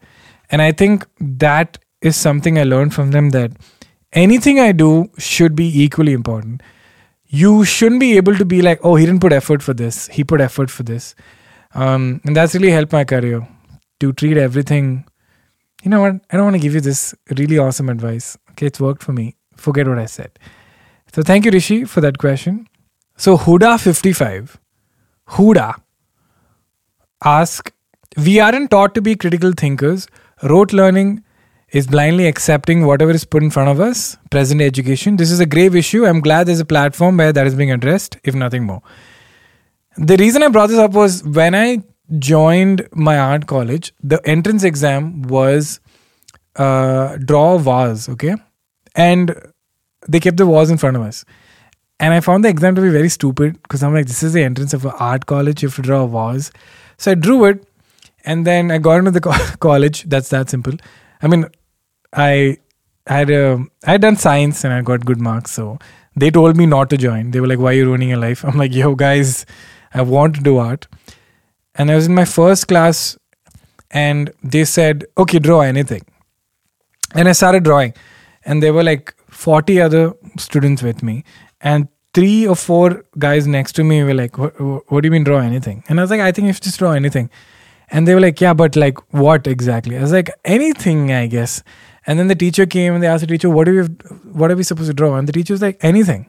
[0.51, 3.53] And I think that is something I learned from them that
[4.13, 6.63] anything I do should be equally important.
[7.27, 10.09] You shouldn't be able to be like, oh, he didn't put effort for this.
[10.09, 11.15] He put effort for this.
[11.75, 13.47] Um, and that's really helped my career
[14.01, 15.05] to treat everything.
[15.83, 16.15] You know what?
[16.31, 18.37] I don't want to give you this really awesome advice.
[18.51, 19.37] Okay, it's worked for me.
[19.57, 20.39] Forget what I said.
[21.15, 22.67] So thank you, Rishi, for that question.
[23.17, 24.57] So Huda55,
[25.29, 25.75] Huda,
[27.23, 27.73] ask,
[28.17, 30.09] we aren't taught to be critical thinkers.
[30.43, 31.23] Rote learning
[31.73, 34.17] is blindly accepting whatever is put in front of us.
[34.31, 35.17] Present education.
[35.17, 36.05] This is a grave issue.
[36.05, 38.83] I'm glad there's a platform where that is being addressed, if nothing more.
[39.97, 41.83] The reason I brought this up was when I
[42.19, 45.81] joined my art college, the entrance exam was
[46.57, 48.35] uh, draw a vase, okay?
[48.97, 49.35] And
[50.09, 51.25] they kept the walls in front of us.
[52.01, 54.43] And I found the exam to be very stupid because I'm like, this is the
[54.43, 55.63] entrance of an art college.
[55.63, 56.51] You have to draw a vase.
[56.97, 57.67] So I drew it,
[58.25, 60.05] and then I got into the co- college.
[60.05, 60.75] That's that simple.
[61.23, 61.47] I mean,
[62.13, 62.59] I
[63.07, 65.53] had a, I had done science and I got good marks.
[65.53, 65.79] So
[66.17, 67.31] they told me not to join.
[67.31, 69.47] They were like, "Why are you ruining your life?" I'm like, "Yo, guys,
[69.95, 70.87] I want to do art."
[71.75, 73.19] And I was in my first class,
[73.91, 76.03] and they said, "Okay, draw anything."
[77.15, 77.95] And I started drawing,
[78.45, 81.25] and there were like 40 other students with me,
[81.61, 85.25] and three or four guys next to me were like, "What, what do you mean
[85.25, 87.31] draw anything?" And I was like, "I think you just draw anything."
[87.93, 91.63] And they were like, "Yeah, but like what exactly?" I was like, "Anything, I guess."
[92.07, 93.83] And then the teacher came and they asked the teacher, "What do we,
[94.41, 96.27] what are we supposed to draw?" And the teacher was like, "Anything."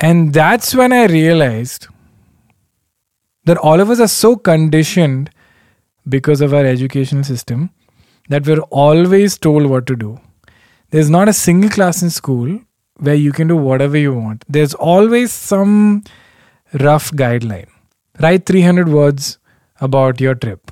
[0.00, 1.86] And that's when I realized
[3.44, 5.30] that all of us are so conditioned
[6.08, 7.70] because of our educational system
[8.28, 10.18] that we're always told what to do.
[10.90, 12.60] There's not a single class in school
[12.96, 14.44] where you can do whatever you want.
[14.48, 16.04] There's always some
[16.80, 17.68] rough guideline.
[18.20, 19.38] Write 300 words
[19.80, 20.70] about your trip.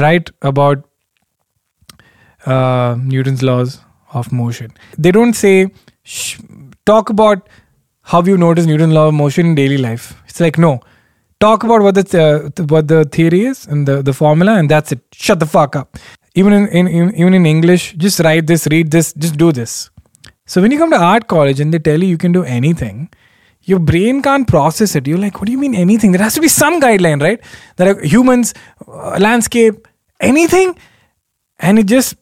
[0.00, 0.88] Write about
[2.46, 3.80] uh, Newton's laws
[4.12, 4.72] of motion.
[4.98, 5.68] They don't say,
[6.84, 7.48] talk about
[8.02, 10.14] how you notice Newton's law of motion in daily life.
[10.28, 10.80] It's like, no,
[11.40, 14.92] talk about what the th- what the theory is and the, the formula, and that's
[14.92, 15.00] it.
[15.12, 15.98] Shut the fuck up.
[16.34, 19.90] Even in, in, in even in English, just write this, read this, just do this.
[20.46, 23.10] So when you come to art college and they tell you you can do anything,
[23.62, 25.06] your brain can't process it.
[25.06, 26.12] You're like, what do you mean anything?
[26.12, 27.40] There has to be some guideline, right?
[27.76, 28.54] That humans,
[28.88, 29.86] uh, landscape,
[30.20, 30.76] anything,
[31.60, 32.16] and it just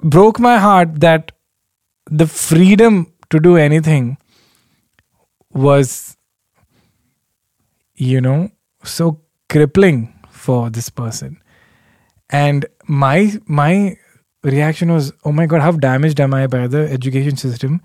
[0.00, 1.32] broke my heart that
[2.10, 4.18] the freedom to do anything
[5.52, 6.16] was
[7.94, 8.50] you know
[8.84, 11.40] so crippling for this person.
[12.30, 13.96] And my my
[14.42, 17.80] reaction was oh my god how damaged am i by the education system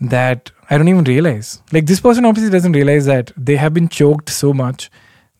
[0.00, 1.62] that i don't even realize?
[1.72, 4.90] Like this person obviously doesn't realize that they have been choked so much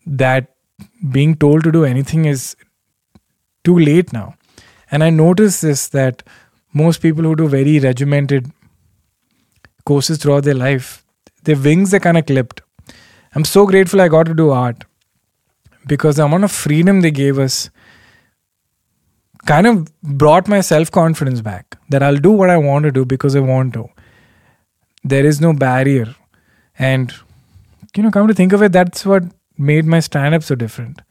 [0.05, 0.55] that
[1.11, 2.55] being told to do anything is
[3.63, 4.35] too late now
[4.91, 6.23] and i noticed this that
[6.73, 8.51] most people who do very regimented
[9.85, 11.03] courses throughout their life
[11.43, 12.61] their wings are kind of clipped
[13.35, 14.83] i'm so grateful i got to do art
[15.87, 17.69] because the amount of freedom they gave us
[19.45, 23.05] kind of brought my self confidence back that I'll do what I want to do
[23.05, 23.89] because I want to.
[25.03, 26.15] There is no barrier.
[26.77, 27.13] And,
[27.95, 29.23] you know, come to think of it, that's what
[29.57, 31.01] made my stand up so different.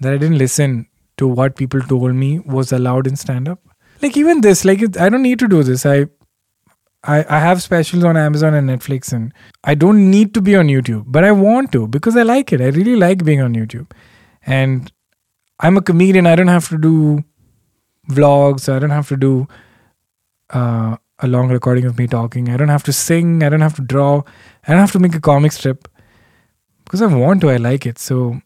[0.00, 0.86] That I didn't listen
[1.20, 3.60] to what people told me was allowed in stand up.
[4.02, 5.84] Like, even this, like, it, I don't need to do this.
[5.86, 6.06] I,
[7.04, 9.32] I, I have specials on Amazon and Netflix, and
[9.64, 12.60] I don't need to be on YouTube, but I want to because I like it.
[12.60, 13.90] I really like being on YouTube.
[14.46, 14.90] And
[15.60, 16.26] I'm a comedian.
[16.26, 17.24] I don't have to do
[18.08, 18.72] vlogs.
[18.72, 19.48] I don't have to do
[20.50, 22.48] uh, a long recording of me talking.
[22.48, 23.42] I don't have to sing.
[23.42, 24.22] I don't have to draw.
[24.66, 25.88] I don't have to make a comic strip
[26.84, 27.50] because I want to.
[27.50, 27.98] I like it.
[27.98, 28.40] So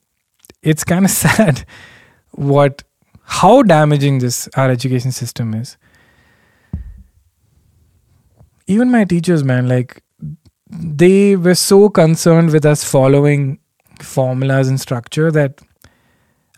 [0.63, 1.65] it's kind of sad
[2.37, 2.83] what
[3.25, 5.77] how damaging this our education system is.
[8.67, 10.03] Even my teachers, man, like
[10.71, 13.59] they were so concerned with us following
[14.01, 15.61] formulas and structure that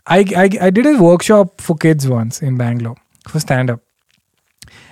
[0.07, 2.95] I, I, I did a workshop for kids once in Bangalore
[3.27, 3.81] for stand up.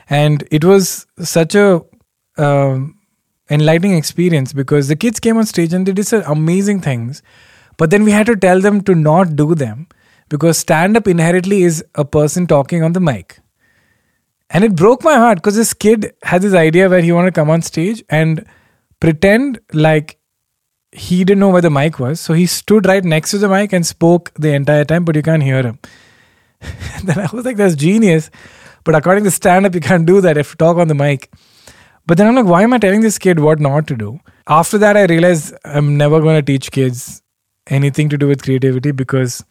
[0.09, 1.81] And it was such a
[2.37, 2.99] um,
[3.49, 7.23] enlightening experience because the kids came on stage and they did some amazing things.
[7.77, 9.87] But then we had to tell them to not do them
[10.29, 13.39] because stand up inherently is a person talking on the mic.
[14.49, 17.39] And it broke my heart because this kid had this idea where he wanted to
[17.39, 18.45] come on stage and
[18.99, 20.19] pretend like
[20.91, 22.19] he didn't know where the mic was.
[22.19, 25.23] So he stood right next to the mic and spoke the entire time, but you
[25.23, 25.79] can't hear him.
[27.03, 28.29] then I was like, that's genius.
[28.83, 31.31] But according to stand up, you can't do that if you talk on the mic.
[32.07, 34.19] But then I'm like, why am I telling this kid what not to do?
[34.47, 37.23] After that, I realized I'm never going to teach kids
[37.67, 39.43] anything to do with creativity because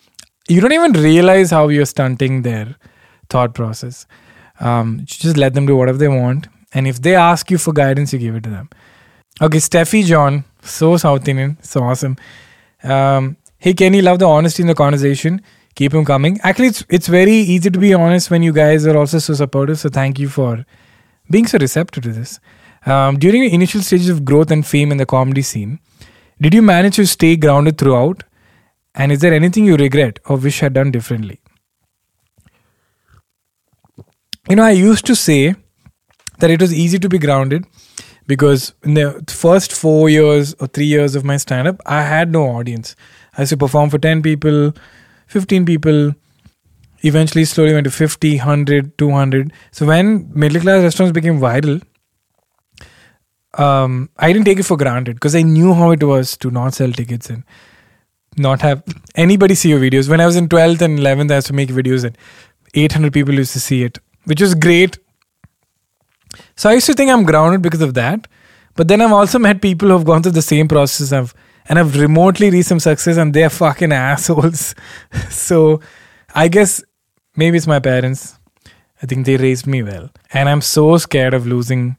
[0.48, 2.76] you don't even realize how you're stunting their
[3.28, 4.06] thought process.
[4.60, 6.48] Um, just let them do whatever they want.
[6.72, 8.68] And if they ask you for guidance, you give it to them.
[9.40, 12.16] Okay, Steffi John, so South Indian, so awesome.
[12.82, 15.40] Um, hey Kenny, love the honesty in the conversation.
[15.74, 16.38] Keep him coming.
[16.42, 19.78] Actually, it's it's very easy to be honest when you guys are also so supportive.
[19.78, 20.64] So thank you for
[21.30, 22.38] being so receptive to this.
[22.86, 25.80] Um, during the initial stages of growth and fame in the comedy scene,
[26.40, 28.22] did you manage to stay grounded throughout?
[28.94, 31.40] And is there anything you regret or wish had done differently?
[34.48, 35.54] You know, I used to say
[36.38, 37.64] that it was easy to be grounded
[38.26, 42.30] because in the first four years or three years of my stand up, I had
[42.30, 42.94] no audience.
[43.36, 44.72] I used to perform for 10 people,
[45.28, 46.14] 15 people.
[47.08, 50.06] eventually slowly went to 50 100 200 so when
[50.42, 51.74] middle class restaurants became viral
[53.64, 56.74] um, i didn't take it for granted because i knew how it was to not
[56.74, 57.44] sell tickets and
[58.36, 58.82] not have
[59.14, 60.08] anybody see your videos.
[60.08, 62.16] When i was in 12th and 11th i used to make videos and
[62.74, 64.98] 800 people used to see it which was great.
[66.56, 68.26] So i used to think i'm grounded because of that.
[68.74, 71.12] But then i've also met people who've gone through the same process.
[71.12, 71.34] Of
[71.66, 74.74] and have remotely reached some success and they're fucking assholes.
[75.30, 75.80] So
[76.34, 76.82] i guess
[77.36, 78.38] maybe it's my parents.
[79.02, 80.10] I think they raised me well.
[80.32, 81.96] And i'm so scared of losing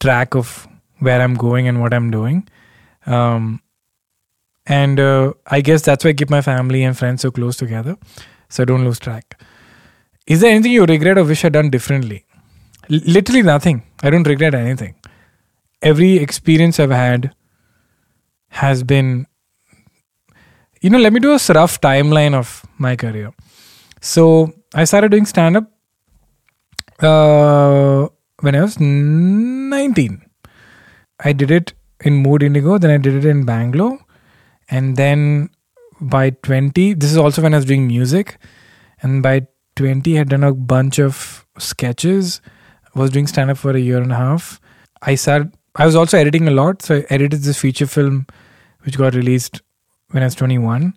[0.00, 0.66] track of
[1.00, 2.48] where i'm going and what i'm doing.
[3.06, 3.62] Um,
[4.68, 7.96] and uh, i guess that's why i keep my family and friends so close together
[8.48, 9.40] so i don't lose track.
[10.26, 12.24] Is there anything you regret or wish i'd done differently?
[12.90, 13.82] L- literally nothing.
[14.02, 14.94] I don't regret anything.
[15.80, 17.32] Every experience i've had
[18.62, 19.26] has been
[20.80, 23.32] you know let me do a rough timeline of my career.
[24.00, 25.70] So i started doing stand up
[27.00, 28.08] uh,
[28.40, 30.22] when i was 19
[31.20, 31.72] i did it
[32.04, 33.98] in mood indigo then i did it in bangalore
[34.70, 35.50] and then
[36.00, 38.38] by 20 this is also when i was doing music.
[39.00, 42.40] And by 20 i had done a bunch of sketches.
[42.94, 44.60] Was doing stand up for a year and a half.
[45.02, 46.82] I started i was also editing a lot.
[46.82, 48.26] So i edited this feature film
[48.82, 49.60] which got released
[50.10, 50.94] when i was 21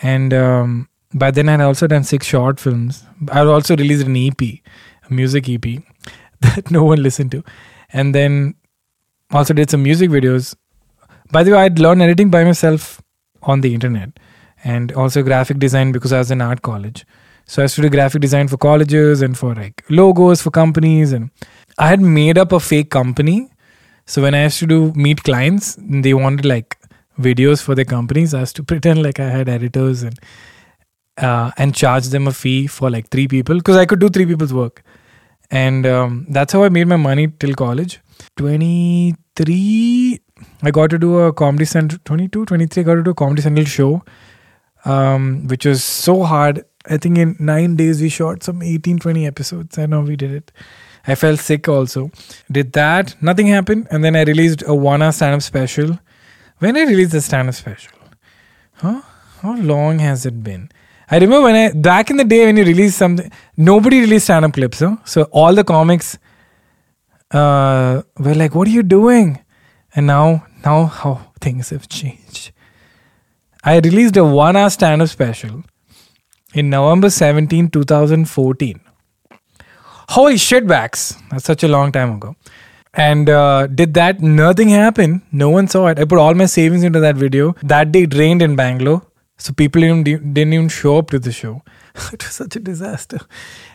[0.00, 3.04] and um, by then i had also done six short films.
[3.30, 4.62] I also released an ep a
[5.10, 5.66] music ep
[6.40, 7.44] that no one listened to.
[7.92, 8.54] And then
[9.30, 10.54] also did some music videos
[11.32, 13.00] by the way i'd learned editing by myself
[13.42, 14.18] on the internet
[14.64, 17.04] and also graphic design because i was in art college.
[17.46, 21.12] So i used to do graphic design for colleges and for like logos for companies
[21.12, 21.30] and
[21.78, 23.50] i had made up a fake company.
[24.06, 26.78] So when i used to do meet clients they wanted like
[27.20, 28.34] videos for their companies.
[28.34, 30.18] I used to pretend like i had editors and
[31.18, 34.26] uh, and charge them a fee for like three people because i could do three
[34.26, 34.82] people's work.
[35.50, 38.00] And um, that's how i made my money till college.
[38.36, 40.18] 23
[40.62, 43.42] i got to do a comedy central 22 23 i got to do a comedy
[43.42, 44.02] central show
[44.84, 46.64] um, which was so hard.
[46.86, 50.32] I think in nine days we shot some 18 20 episodes i know we did
[50.32, 50.50] it.
[51.06, 52.10] I felt sick also.
[52.50, 55.98] Did that nothing happened and then i released a one hour stand-up special.
[56.58, 57.92] When i released the stand-up special?
[58.74, 59.02] Huh?
[59.42, 60.70] How long has it been?
[61.08, 64.54] I remember when I back in the day when you released something, nobody released stand-up
[64.54, 64.96] clips, huh?
[65.04, 66.18] So all the comics
[67.30, 69.38] uh, were like, "What are you doing?"
[69.94, 72.52] And now, now how things have changed.
[73.64, 75.64] I released a one-hour stand-up special
[76.54, 78.80] in November 17, 2014.
[80.08, 81.14] Holy shit, backs!
[81.30, 82.36] That's such a long time ago.
[82.94, 84.20] And uh, did that?
[84.20, 85.22] Nothing happened.
[85.30, 85.98] No one saw it.
[85.98, 87.54] I put all my savings into that video.
[87.62, 89.02] That day it rained in Bangalore.
[89.38, 91.62] So people even didn't even show up to the show.
[92.12, 93.20] it was such a disaster.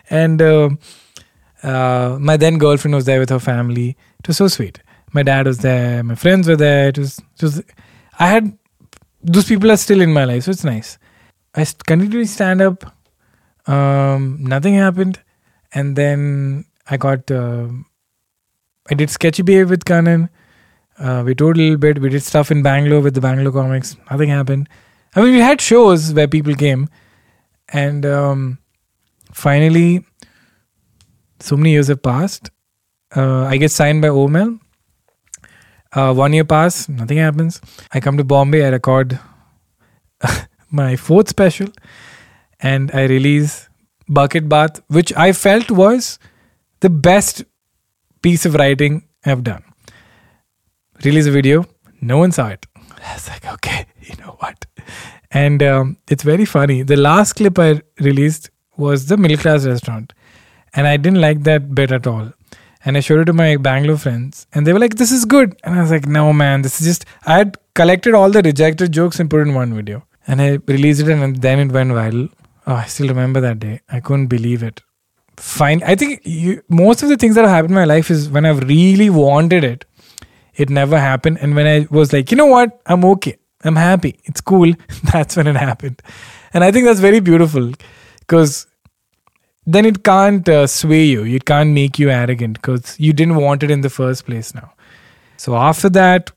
[0.10, 0.70] And uh,
[1.64, 3.98] uh, my then girlfriend was there with her family.
[4.20, 4.80] It was so sweet.
[5.14, 6.04] My dad was there.
[6.04, 6.90] My friends were there.
[6.90, 7.22] It was.
[8.20, 8.58] I had
[9.24, 10.98] those people are still in my life, so it's nice.
[11.56, 12.94] I continued to stand up.
[13.68, 15.20] Um, nothing happened,
[15.74, 17.30] and then I got.
[17.32, 17.68] Uh,
[18.90, 20.30] I did sketchy behave with Kanan.
[20.98, 22.00] Uh, we toured a little bit.
[22.00, 23.98] We did stuff in Bangalore with the Bangalore comics.
[24.10, 24.70] Nothing happened.
[25.16, 26.90] I mean, we had shows where people came,
[27.70, 28.60] and um,
[29.34, 30.06] finally,
[31.40, 32.50] so many years have passed.
[33.16, 34.60] Uh, I get signed by OML.
[35.98, 37.60] Uh, one year pass, nothing happens.
[37.92, 39.20] I come to Bombay, I record
[40.70, 41.70] my fourth special,
[42.60, 43.68] and I release
[44.08, 46.20] Bucket Bath, which I felt was
[46.82, 47.46] the best
[48.22, 49.64] piece of writing I've done.
[51.04, 51.66] Release a video,
[52.00, 52.68] no one saw it.
[53.04, 54.68] I was like, okay, you know what?
[55.32, 56.84] And um, it's very funny.
[56.84, 60.14] The last clip I released was the middle class restaurant,
[60.76, 62.34] and I didn't like that bit at all.
[62.88, 65.56] And I showed it to my Bangalore friends, and they were like, "This is good."
[65.64, 68.94] And I was like, "No, man, this is just." I had collected all the rejected
[68.98, 72.30] jokes and put in one video, and I released it, and then it went viral.
[72.66, 73.82] Oh, I still remember that day.
[73.98, 74.82] I couldn't believe it.
[75.38, 75.84] Fine.
[75.86, 78.46] I think you, most of the things that have happened in my life is when
[78.46, 79.86] I've really wanted it,
[80.56, 81.40] it never happened.
[81.42, 83.38] And when I was like, you know what, I'm okay.
[83.64, 84.20] I'm happy.
[84.26, 84.74] It's cool.
[85.12, 86.02] That's when it happened.
[86.54, 87.72] And I think that's very beautiful
[88.20, 88.67] because
[89.68, 91.26] then it can't uh, sway you.
[91.26, 94.72] It can't make you arrogant because you didn't want it in the first place now.
[95.36, 96.32] So after that,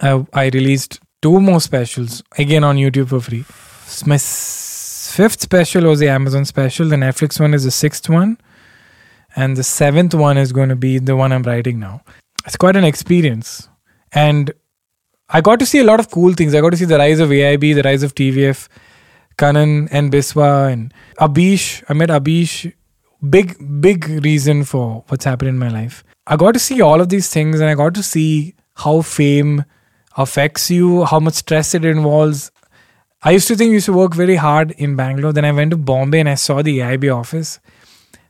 [0.00, 3.44] uh, I released two more specials again on YouTube for free.
[4.06, 6.88] My fifth special was the Amazon special.
[6.88, 8.38] The Netflix one is the sixth one.
[9.36, 12.02] And the seventh one is going to be the one I'm writing now.
[12.44, 13.68] It's quite an experience.
[14.12, 14.50] And
[15.28, 16.54] I got to see a lot of cool things.
[16.54, 18.68] I got to see the rise of AIB, the rise of TVF,
[19.38, 21.82] Kanan and Biswa and Abish.
[21.88, 22.72] I met Abish.
[23.28, 26.04] Big, big reason for what's happened in my life.
[26.26, 29.64] I got to see all of these things and I got to see how fame
[30.16, 32.50] affects you, how much stress it involves.
[33.22, 35.32] I used to think you used to work very hard in Bangalore.
[35.32, 37.58] Then I went to Bombay and I saw the AIB office.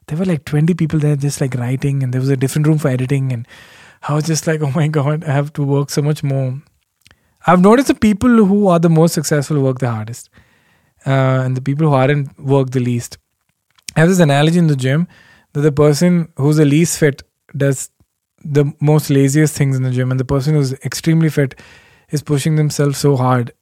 [0.07, 2.79] There were like 20 people there just like writing, and there was a different room
[2.79, 3.33] for editing.
[3.33, 3.47] And
[4.09, 6.63] I was just like, oh my God, I have to work so much more.
[7.47, 10.31] I've noticed the people who are the most successful work the hardest,
[11.07, 13.19] uh, and the people who aren't work the least.
[13.95, 15.07] I have this analogy in the gym
[15.53, 17.23] that the person who's the least fit
[17.57, 17.91] does
[18.45, 21.55] the most laziest things in the gym, and the person who's extremely fit
[22.11, 23.53] is pushing themselves so hard.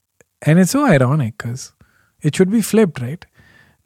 [0.43, 1.73] And it's so ironic because
[2.21, 3.25] it should be flipped, right?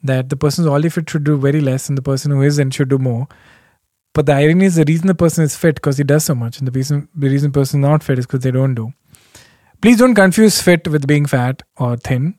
[0.03, 2.71] That the person who's already fit should do very less, and the person who isn't
[2.71, 3.27] should do more.
[4.13, 6.57] But the irony is the reason the person is fit because he does so much,
[6.57, 8.91] and the reason the reason person not fit is because they don't do.
[9.81, 12.35] Please don't confuse fit with being fat or thin.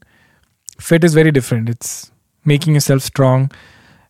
[0.80, 1.68] Fit is very different.
[1.68, 2.10] It's
[2.44, 3.50] making yourself strong,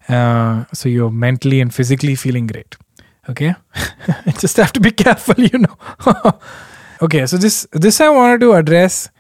[0.09, 2.77] uh, so you're mentally and physically feeling great.
[3.29, 3.55] Okay,
[4.39, 5.77] just have to be careful, you know.
[7.03, 9.11] okay, so this this I wanted to address.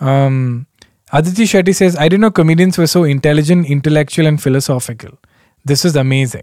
[0.00, 0.66] Um,
[1.12, 5.16] Aditi Shetty says, I didn't know comedians were so intelligent, intellectual, and philosophical.
[5.64, 6.42] This is amazing.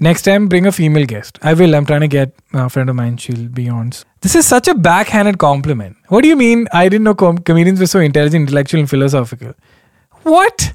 [0.00, 1.38] Next time, bring a female guest.
[1.42, 1.74] I will.
[1.74, 3.16] I'm trying to get a friend of mine.
[3.16, 3.92] She'll be on.
[4.20, 5.96] This is such a backhanded compliment.
[6.08, 6.68] What do you mean?
[6.72, 9.54] I didn't know com- comedians were so intelligent, intellectual, and philosophical.
[10.22, 10.74] What?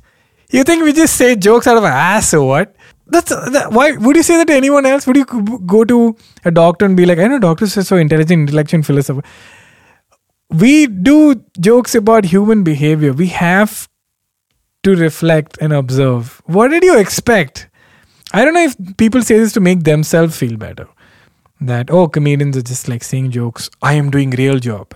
[0.49, 2.75] You think we just say jokes out of our ass or what?
[3.07, 3.91] That's that, why.
[3.93, 5.07] Would you say that to anyone else?
[5.07, 6.15] Would you go to
[6.45, 9.29] a doctor and be like, I know doctors are so intelligent, intellectual, and philosophical?
[10.53, 13.11] we do jokes about human behavior.
[13.11, 13.89] We have
[14.83, 16.41] to reflect and observe.
[16.45, 17.69] What did you expect?
[18.33, 20.87] I don't know if people say this to make themselves feel better.
[21.61, 23.69] That, oh, comedians are just like saying jokes.
[23.81, 24.95] I am doing real job.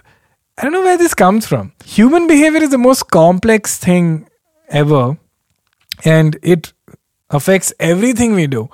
[0.58, 1.72] I don't know where this comes from.
[1.86, 4.28] Human behavior is the most complex thing
[4.70, 5.18] ever.
[6.04, 6.74] And it
[7.30, 8.70] affects everything we do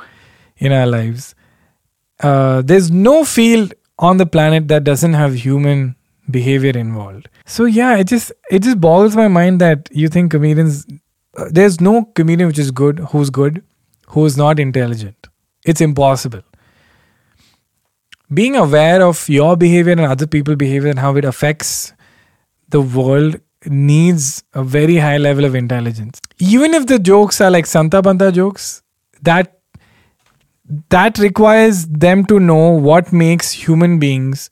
[0.57, 1.36] in our lives.
[2.22, 5.95] Uh, there's no field on the planet that doesn't have human
[6.30, 7.28] behavior involved.
[7.45, 10.86] So yeah, it just it just boggles my mind that you think comedians
[11.38, 13.64] uh, there's no comedian which is good who's good
[14.14, 15.28] who's not intelligent.
[15.66, 16.41] It's impossible.
[18.34, 21.93] Being aware of your behavior and other people's behavior and how it affects
[22.70, 26.20] the world needs a very high level of intelligence.
[26.39, 28.82] Even if the jokes are like Santa Banta jokes,
[29.22, 29.59] that
[30.89, 34.49] that requires them to know what makes human beings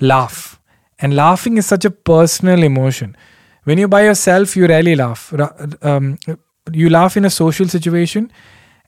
[0.00, 0.56] laugh
[0.98, 3.16] and laughing is such a personal emotion.
[3.64, 5.32] When you're by yourself, you rarely laugh.
[5.82, 6.18] Um,
[6.72, 8.30] you laugh in a social situation,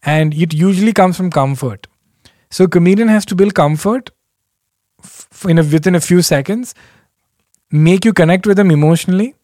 [0.03, 1.87] and it usually comes from comfort.
[2.51, 4.11] So, a comedian has to build comfort
[5.03, 6.75] f- in a, within a few seconds,
[7.71, 9.35] make you connect with them emotionally,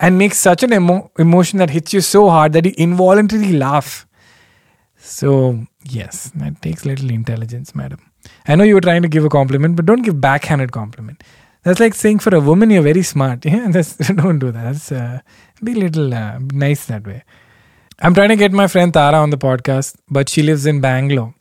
[0.00, 4.06] and make such an emo- emotion that hits you so hard that you involuntarily laugh.
[4.96, 8.00] So, yes, that takes little intelligence, madam.
[8.46, 11.22] I know you were trying to give a compliment, but don't give backhanded compliment.
[11.62, 13.44] That's like saying for a woman you're very smart.
[13.54, 14.64] Yeah, that's, don't do that.
[14.64, 15.20] That's, uh,
[15.62, 17.22] be a little uh, nice that way.
[18.00, 21.34] I'm trying to get my friend Tara on the podcast, but she lives in Bangalore.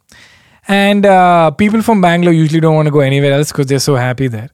[0.67, 3.95] And uh, people from Bangalore usually don't want to go anywhere else because they're so
[3.95, 4.49] happy there.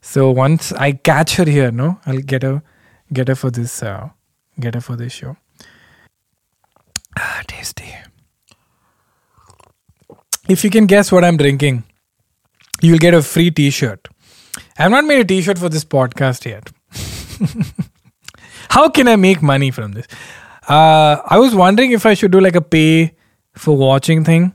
[0.00, 2.62] So once I catch her here, no, I'll get her,
[3.12, 4.10] get her for this, uh,
[4.58, 5.36] get her for this show.
[7.18, 7.94] Ah, tasty.
[10.48, 11.84] If you can guess what I'm drinking,
[12.80, 14.08] you'll get a free T-shirt.
[14.78, 16.70] I've not made a T-shirt for this podcast yet.
[18.70, 20.06] How can I make money from this?
[20.68, 23.14] Uh, I was wondering if I should do like a pay
[23.54, 24.52] for watching thing,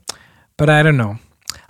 [0.58, 1.18] but I don't know.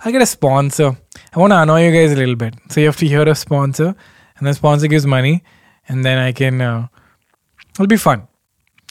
[0.00, 0.96] I'll get a sponsor.
[1.32, 2.54] I want to annoy you guys a little bit.
[2.68, 3.94] So you have to hear a sponsor,
[4.36, 5.44] and the sponsor gives money,
[5.88, 6.60] and then I can.
[6.60, 6.88] Uh,
[7.74, 8.26] it'll be fun.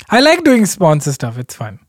[0.09, 1.37] I like doing sponsor stuff.
[1.37, 1.79] It's fun.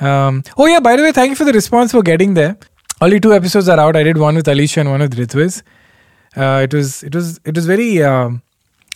[0.00, 2.58] Um, oh yeah, by the way, thank you for the response for getting there.
[3.00, 3.96] Only two episodes are out.
[3.96, 5.62] I did one with Alicia and one with Ritviz.
[6.36, 8.02] Uh, it was it was it was very.
[8.02, 8.42] Um,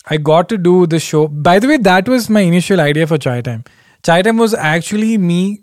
[0.09, 1.29] I got to do the show.
[1.29, 3.63] By the way, that was my initial idea for Chai Time.
[4.05, 5.63] Chai Time was actually me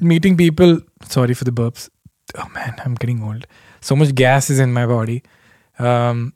[0.00, 0.80] meeting people.
[1.04, 1.88] Sorry for the burps.
[2.36, 3.46] Oh man, I'm getting old.
[3.80, 5.22] So much gas is in my body.
[5.78, 6.34] Um,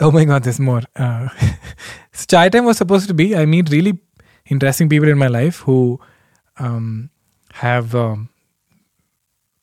[0.00, 0.82] oh my god, there's more.
[0.96, 1.28] Uh,
[2.12, 3.98] so Chai Time was supposed to be I meet really
[4.46, 6.00] interesting people in my life who
[6.58, 7.10] um,
[7.52, 8.28] have um,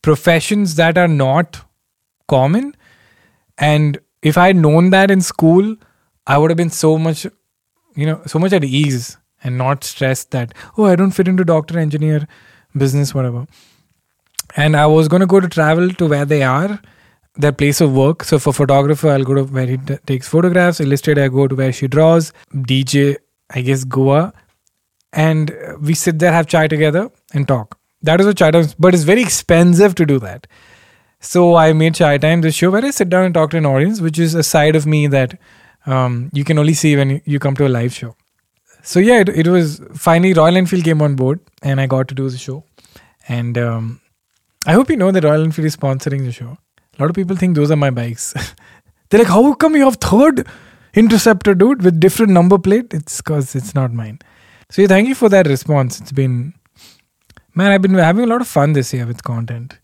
[0.02, 1.60] professions that are not
[2.28, 2.74] common.
[3.58, 5.76] And if I had known that in school,
[6.26, 7.26] I would have been so much,
[7.94, 11.44] you know, so much at ease and not stress that, oh, I don't fit into
[11.44, 12.26] doctor, engineer,
[12.76, 13.46] business, whatever.
[14.56, 16.80] And I was going to go to travel to where they are,
[17.36, 18.24] their place of work.
[18.24, 20.80] So for photographer, I'll go to where he t- takes photographs.
[20.80, 22.32] Illustrator, I go to where she draws.
[22.52, 23.16] DJ,
[23.50, 24.32] I guess Goa,
[25.12, 27.78] and we sit there, have chai together, and talk.
[28.02, 30.46] That is what chai time, but it's very expensive to do that.
[31.20, 33.66] So I made Chai Time, this show where I sit down and talk to an
[33.66, 35.38] audience, which is a side of me that
[35.84, 38.16] um, you can only see when you come to a live show.
[38.82, 42.14] So yeah, it, it was finally Royal Enfield came on board, and I got to
[42.14, 42.64] do the show.
[43.28, 44.00] And um,
[44.66, 46.56] I hope you know that Royal Enfield is sponsoring the show.
[46.98, 48.34] A lot of people think those are my bikes.
[49.10, 50.46] They're like, how come you have third
[50.94, 52.92] interceptor, dude, with different number plate?
[52.92, 54.20] It's because it's not mine.
[54.70, 56.00] So yeah, thank you for that response.
[56.00, 56.54] It's been,
[57.54, 59.78] man, I've been having a lot of fun this year with content.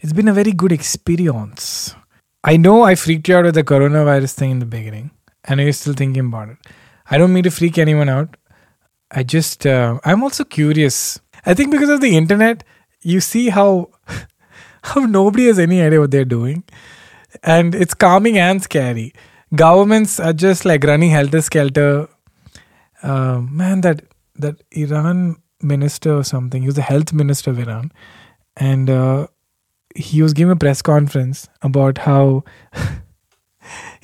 [0.00, 1.94] It's been a very good experience.
[2.44, 5.10] I know I freaked you out with the coronavirus thing in the beginning.
[5.48, 6.58] I know you're still thinking about it.
[7.10, 8.36] I don't mean to freak anyone out.
[9.10, 11.20] I just, uh, I'm also curious.
[11.46, 12.64] I think because of the internet,
[13.02, 13.90] you see how
[14.82, 16.64] how nobody has any idea what they're doing,
[17.42, 19.12] and it's calming and scary.
[19.54, 22.08] Governments are just like running helter skelter.
[23.02, 24.02] Uh, man, that
[24.34, 26.62] that Iran minister or something.
[26.62, 27.92] He was the health minister of Iran,
[28.56, 29.26] and uh,
[29.94, 32.44] he was giving a press conference about how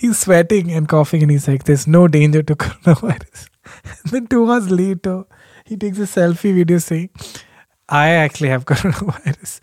[0.04, 3.48] he's sweating and coughing, and he's like, "There's no danger to coronavirus."
[3.84, 5.16] and then two hours later,
[5.64, 7.10] he takes a selfie video saying,
[7.88, 9.58] "I actually have coronavirus."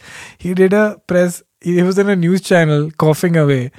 [0.46, 1.42] He did a press.
[1.62, 3.72] He was in a news channel coughing away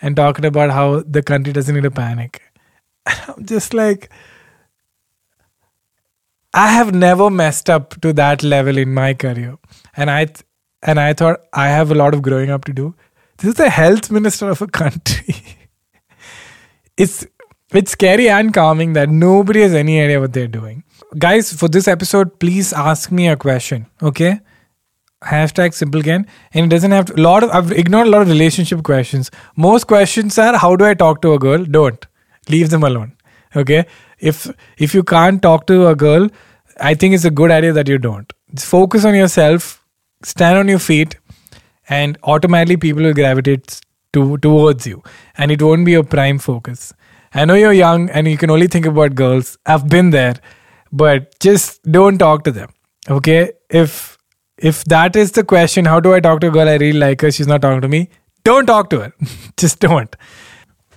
[0.00, 0.88] and talking about how
[1.18, 2.42] the country doesn't need a panic.
[3.12, 4.10] And I'm just like,
[6.54, 9.56] I have never messed up to that level in my career,
[9.96, 10.44] and I th-
[10.90, 12.94] and I thought I have a lot of growing up to do.
[13.38, 15.36] This is the health minister of a country.
[16.96, 17.26] It's
[17.72, 20.84] it's scary and calming that nobody has any idea what they're doing.
[21.18, 24.40] Guys, for this episode, please ask me a question, okay?
[25.24, 26.26] Hashtag simple again.
[26.52, 29.30] And it doesn't have to, lot of I've ignored a lot of relationship questions.
[29.56, 31.64] Most questions are how do I talk to a girl?
[31.64, 32.06] Don't.
[32.48, 33.16] Leave them alone.
[33.54, 33.86] Okay?
[34.18, 36.28] If if you can't talk to a girl,
[36.80, 38.32] I think it's a good idea that you don't.
[38.54, 39.84] Just focus on yourself,
[40.24, 41.16] stand on your feet,
[41.88, 43.80] and automatically people will gravitate
[44.12, 45.02] to, towards you.
[45.36, 46.92] And it won't be your prime focus.
[47.34, 49.56] I know you're young and you can only think about girls.
[49.66, 50.36] I've been there
[50.92, 52.68] but just don't talk to them
[53.08, 53.52] okay?
[53.70, 54.18] If
[54.58, 57.22] if that is the question how do i talk to a girl i really like
[57.22, 58.08] her she's not talking to me?
[58.44, 59.12] Don't talk to her.
[59.56, 60.14] Just don't.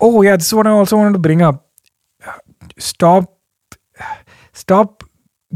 [0.00, 1.68] Oh yeah this is what i also wanted to bring up.
[2.78, 3.38] Stop
[4.52, 5.04] stop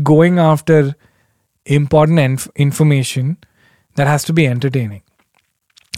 [0.02, 0.94] going after
[1.66, 3.36] important inf- information
[3.96, 5.02] that has to be entertaining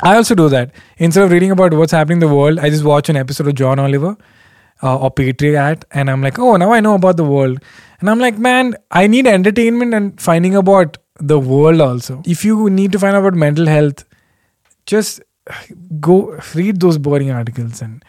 [0.00, 0.72] I also do that.
[0.96, 3.54] Instead of reading about what's happening in the world, I just watch an episode of
[3.54, 4.16] John Oliver
[4.82, 7.62] uh, or Patriot, and I'm like, oh, now I know about the world.
[8.00, 12.22] And I'm like, man, I need entertainment and finding about the world also.
[12.26, 14.04] If you need to find out about mental health,
[14.86, 15.20] just
[16.00, 18.04] go read those boring articles and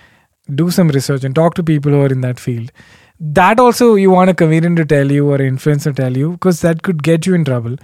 [0.55, 2.71] do some research and talk to people who are in that field.
[3.19, 6.61] That also you want a comedian to tell you or influencer to tell you because
[6.61, 7.77] that could get you in trouble.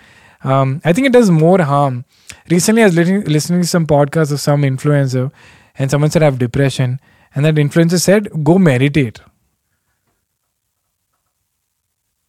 [0.44, 2.06] Um, I think it does more harm.
[2.50, 5.32] Recently, I was listening, to some podcast of some influencer,
[5.78, 7.00] and someone said I have depression,
[7.36, 9.20] and that influencer said, "Go meditate."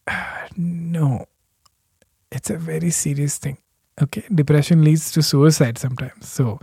[0.56, 1.26] no,
[2.30, 3.58] it's a very serious thing.
[4.02, 6.28] Okay, depression leads to suicide sometimes.
[6.28, 6.58] So,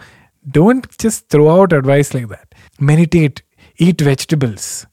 [0.49, 2.53] don't just throw out advice like that.
[2.79, 3.43] Meditate,
[3.77, 4.85] eat vegetables,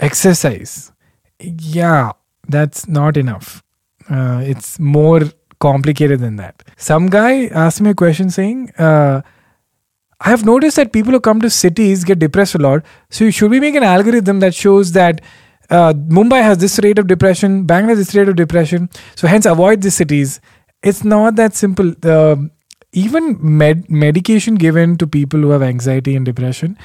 [0.00, 0.92] exercise.
[1.40, 2.12] Yeah,
[2.48, 3.62] that's not enough.
[4.08, 5.20] Uh, it's more
[5.60, 6.62] complicated than that.
[6.76, 9.22] Some guy asked me a question saying, uh,
[10.20, 12.84] I have noticed that people who come to cities get depressed a lot.
[13.10, 15.20] So should we make an algorithm that shows that
[15.70, 19.46] uh, Mumbai has this rate of depression, Bangalore has this rate of depression, so hence
[19.46, 20.40] avoid the cities.
[20.82, 21.92] It's not that simple.
[22.02, 22.36] Uh,
[22.92, 26.78] even med- medication given to people who have anxiety and depression,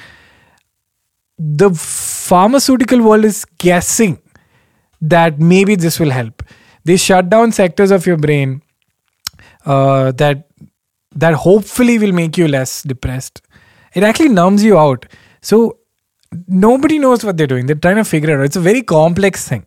[1.38, 4.18] the pharmaceutical world is guessing
[5.00, 6.42] that maybe this will help.
[6.84, 8.62] They shut down sectors of your brain
[9.64, 10.48] uh, that
[11.14, 13.42] that hopefully will make you less depressed.
[13.94, 15.06] It actually numbs you out.
[15.42, 15.78] So
[16.48, 17.66] nobody knows what they're doing.
[17.66, 18.44] They're trying to figure it out.
[18.44, 19.64] It's a very complex thing.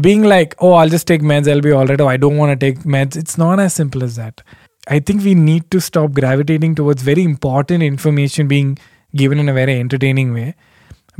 [0.00, 2.00] Being like, oh, I'll just take meds, I'll be all right.
[2.00, 3.16] Oh, I don't want to take meds.
[3.16, 4.42] It's not as simple as that.
[4.88, 8.78] I think we need to stop gravitating towards very important information being
[9.16, 10.54] given in a very entertaining way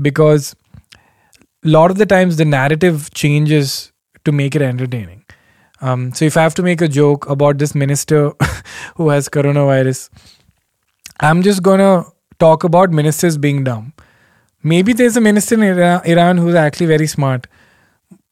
[0.00, 0.54] because
[1.64, 3.92] a lot of the times the narrative changes
[4.24, 5.23] to make it entertaining.
[5.84, 8.32] Um, so if I have to make a joke about this minister
[8.96, 10.08] who has coronavirus,
[11.20, 12.04] I'm just gonna
[12.38, 13.92] talk about ministers being dumb.
[14.62, 15.78] Maybe there's a minister in
[16.12, 17.46] Iran who's actually very smart,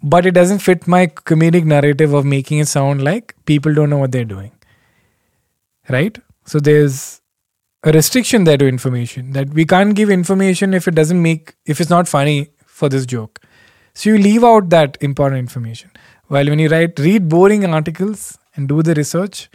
[0.02, 3.98] but it doesn't fit my comedic narrative of making it sound like people don't know
[3.98, 4.52] what they're doing.
[5.90, 6.16] Right?
[6.46, 7.20] So there's
[7.84, 11.82] a restriction there to information that we can't give information if it doesn't make if
[11.82, 13.40] it's not funny for this joke.
[13.94, 15.90] So you leave out that important information.
[16.32, 19.50] While when you write, read boring articles and do the research,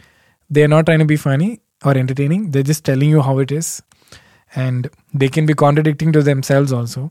[0.48, 2.52] they're not trying to be funny or entertaining.
[2.52, 3.82] They're just telling you how it is.
[4.54, 7.10] And they can be contradicting to themselves also.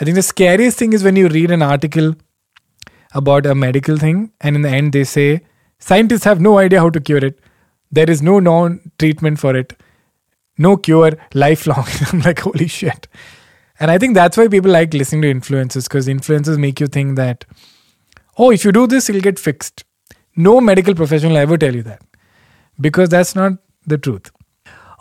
[0.00, 2.16] I think the scariest thing is when you read an article
[3.12, 5.42] about a medical thing and in the end they say
[5.78, 7.38] scientists have no idea how to cure it.
[7.92, 9.74] There is no known treatment for it.
[10.56, 11.84] No cure, lifelong.
[12.12, 13.08] I'm like, holy shit.
[13.78, 17.16] And I think that's why people like listening to influencers because influencers make you think
[17.16, 17.44] that,
[18.40, 19.84] oh, if you do this, it'll get fixed.
[20.36, 22.02] No medical professional will ever tell you that
[22.80, 23.52] because that's not
[23.86, 24.30] the truth.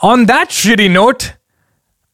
[0.02, 1.34] On that shitty note,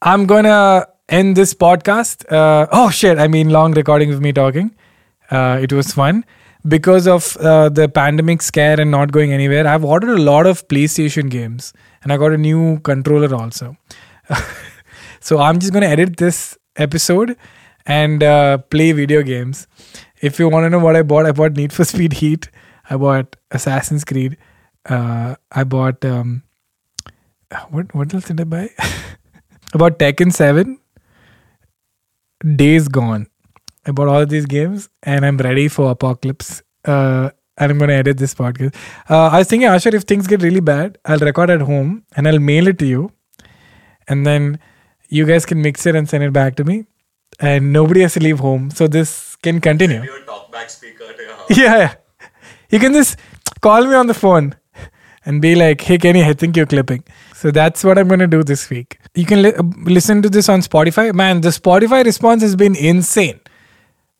[0.01, 2.25] I'm gonna end this podcast.
[2.31, 3.17] Uh, oh shit!
[3.17, 4.71] I mean, long recording of me talking.
[5.31, 6.23] Uh, it was fun
[6.67, 9.67] because of uh, the pandemic scare and not going anywhere.
[9.67, 11.73] I've ordered a lot of PlayStation games,
[12.03, 13.75] and I got a new controller also.
[15.19, 17.37] so I'm just gonna edit this episode
[17.85, 19.67] and uh, play video games.
[20.25, 22.49] If you want to know what I bought, I bought Need for Speed Heat.
[22.89, 24.37] I bought Assassin's Creed.
[24.85, 26.41] Uh, I bought um,
[27.69, 27.93] what?
[27.93, 28.69] What else did I buy?
[29.73, 30.79] about Tekken 7,
[32.55, 33.27] Days Gone.
[33.85, 36.63] I bought all these games and I'm ready for Apocalypse.
[36.83, 38.75] Uh, and I'm to edit this podcast.
[39.09, 42.27] Uh, I was thinking, Asher, if things get really bad, I'll record at home and
[42.27, 43.11] I'll mail it to you.
[44.07, 44.59] And then
[45.09, 46.85] you guys can mix it and send it back to me.
[47.39, 48.71] And nobody has to leave home.
[48.71, 50.03] So this can continue.
[50.03, 51.03] Your talkback speaker.
[51.49, 51.93] Yeah, yeah.
[52.71, 53.19] You can just
[53.61, 54.55] call me on the phone
[55.25, 57.03] and be like, hey, Kenny, I think you're clipping.
[57.35, 58.99] So that's what I'm going to do this week.
[59.13, 61.13] You can li- uh, listen to this on Spotify.
[61.13, 63.39] Man, the Spotify response has been insane.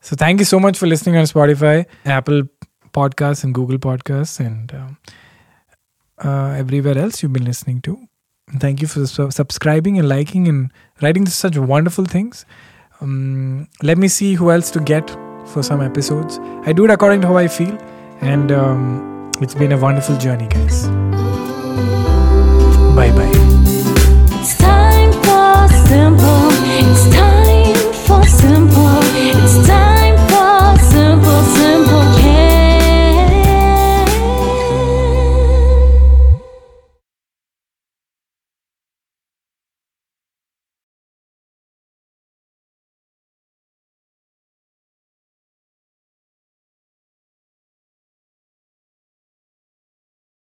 [0.00, 2.42] So thank you so much for listening on Spotify, Apple
[2.92, 4.96] Podcasts, and Google Podcasts, and um,
[6.24, 7.98] uh, everywhere else you've been listening to.
[8.48, 10.70] And thank you for su- subscribing and liking and
[11.02, 12.44] writing such wonderful things.
[13.00, 15.10] Um, let me see who else to get
[15.46, 16.38] for some episodes.
[16.64, 17.76] I do it according to how I feel,
[18.20, 20.86] and um, it's been a wonderful journey, guys.
[22.96, 23.30] Bye bye.
[24.40, 26.48] It's time for simple.
[26.78, 29.05] It's time for simple.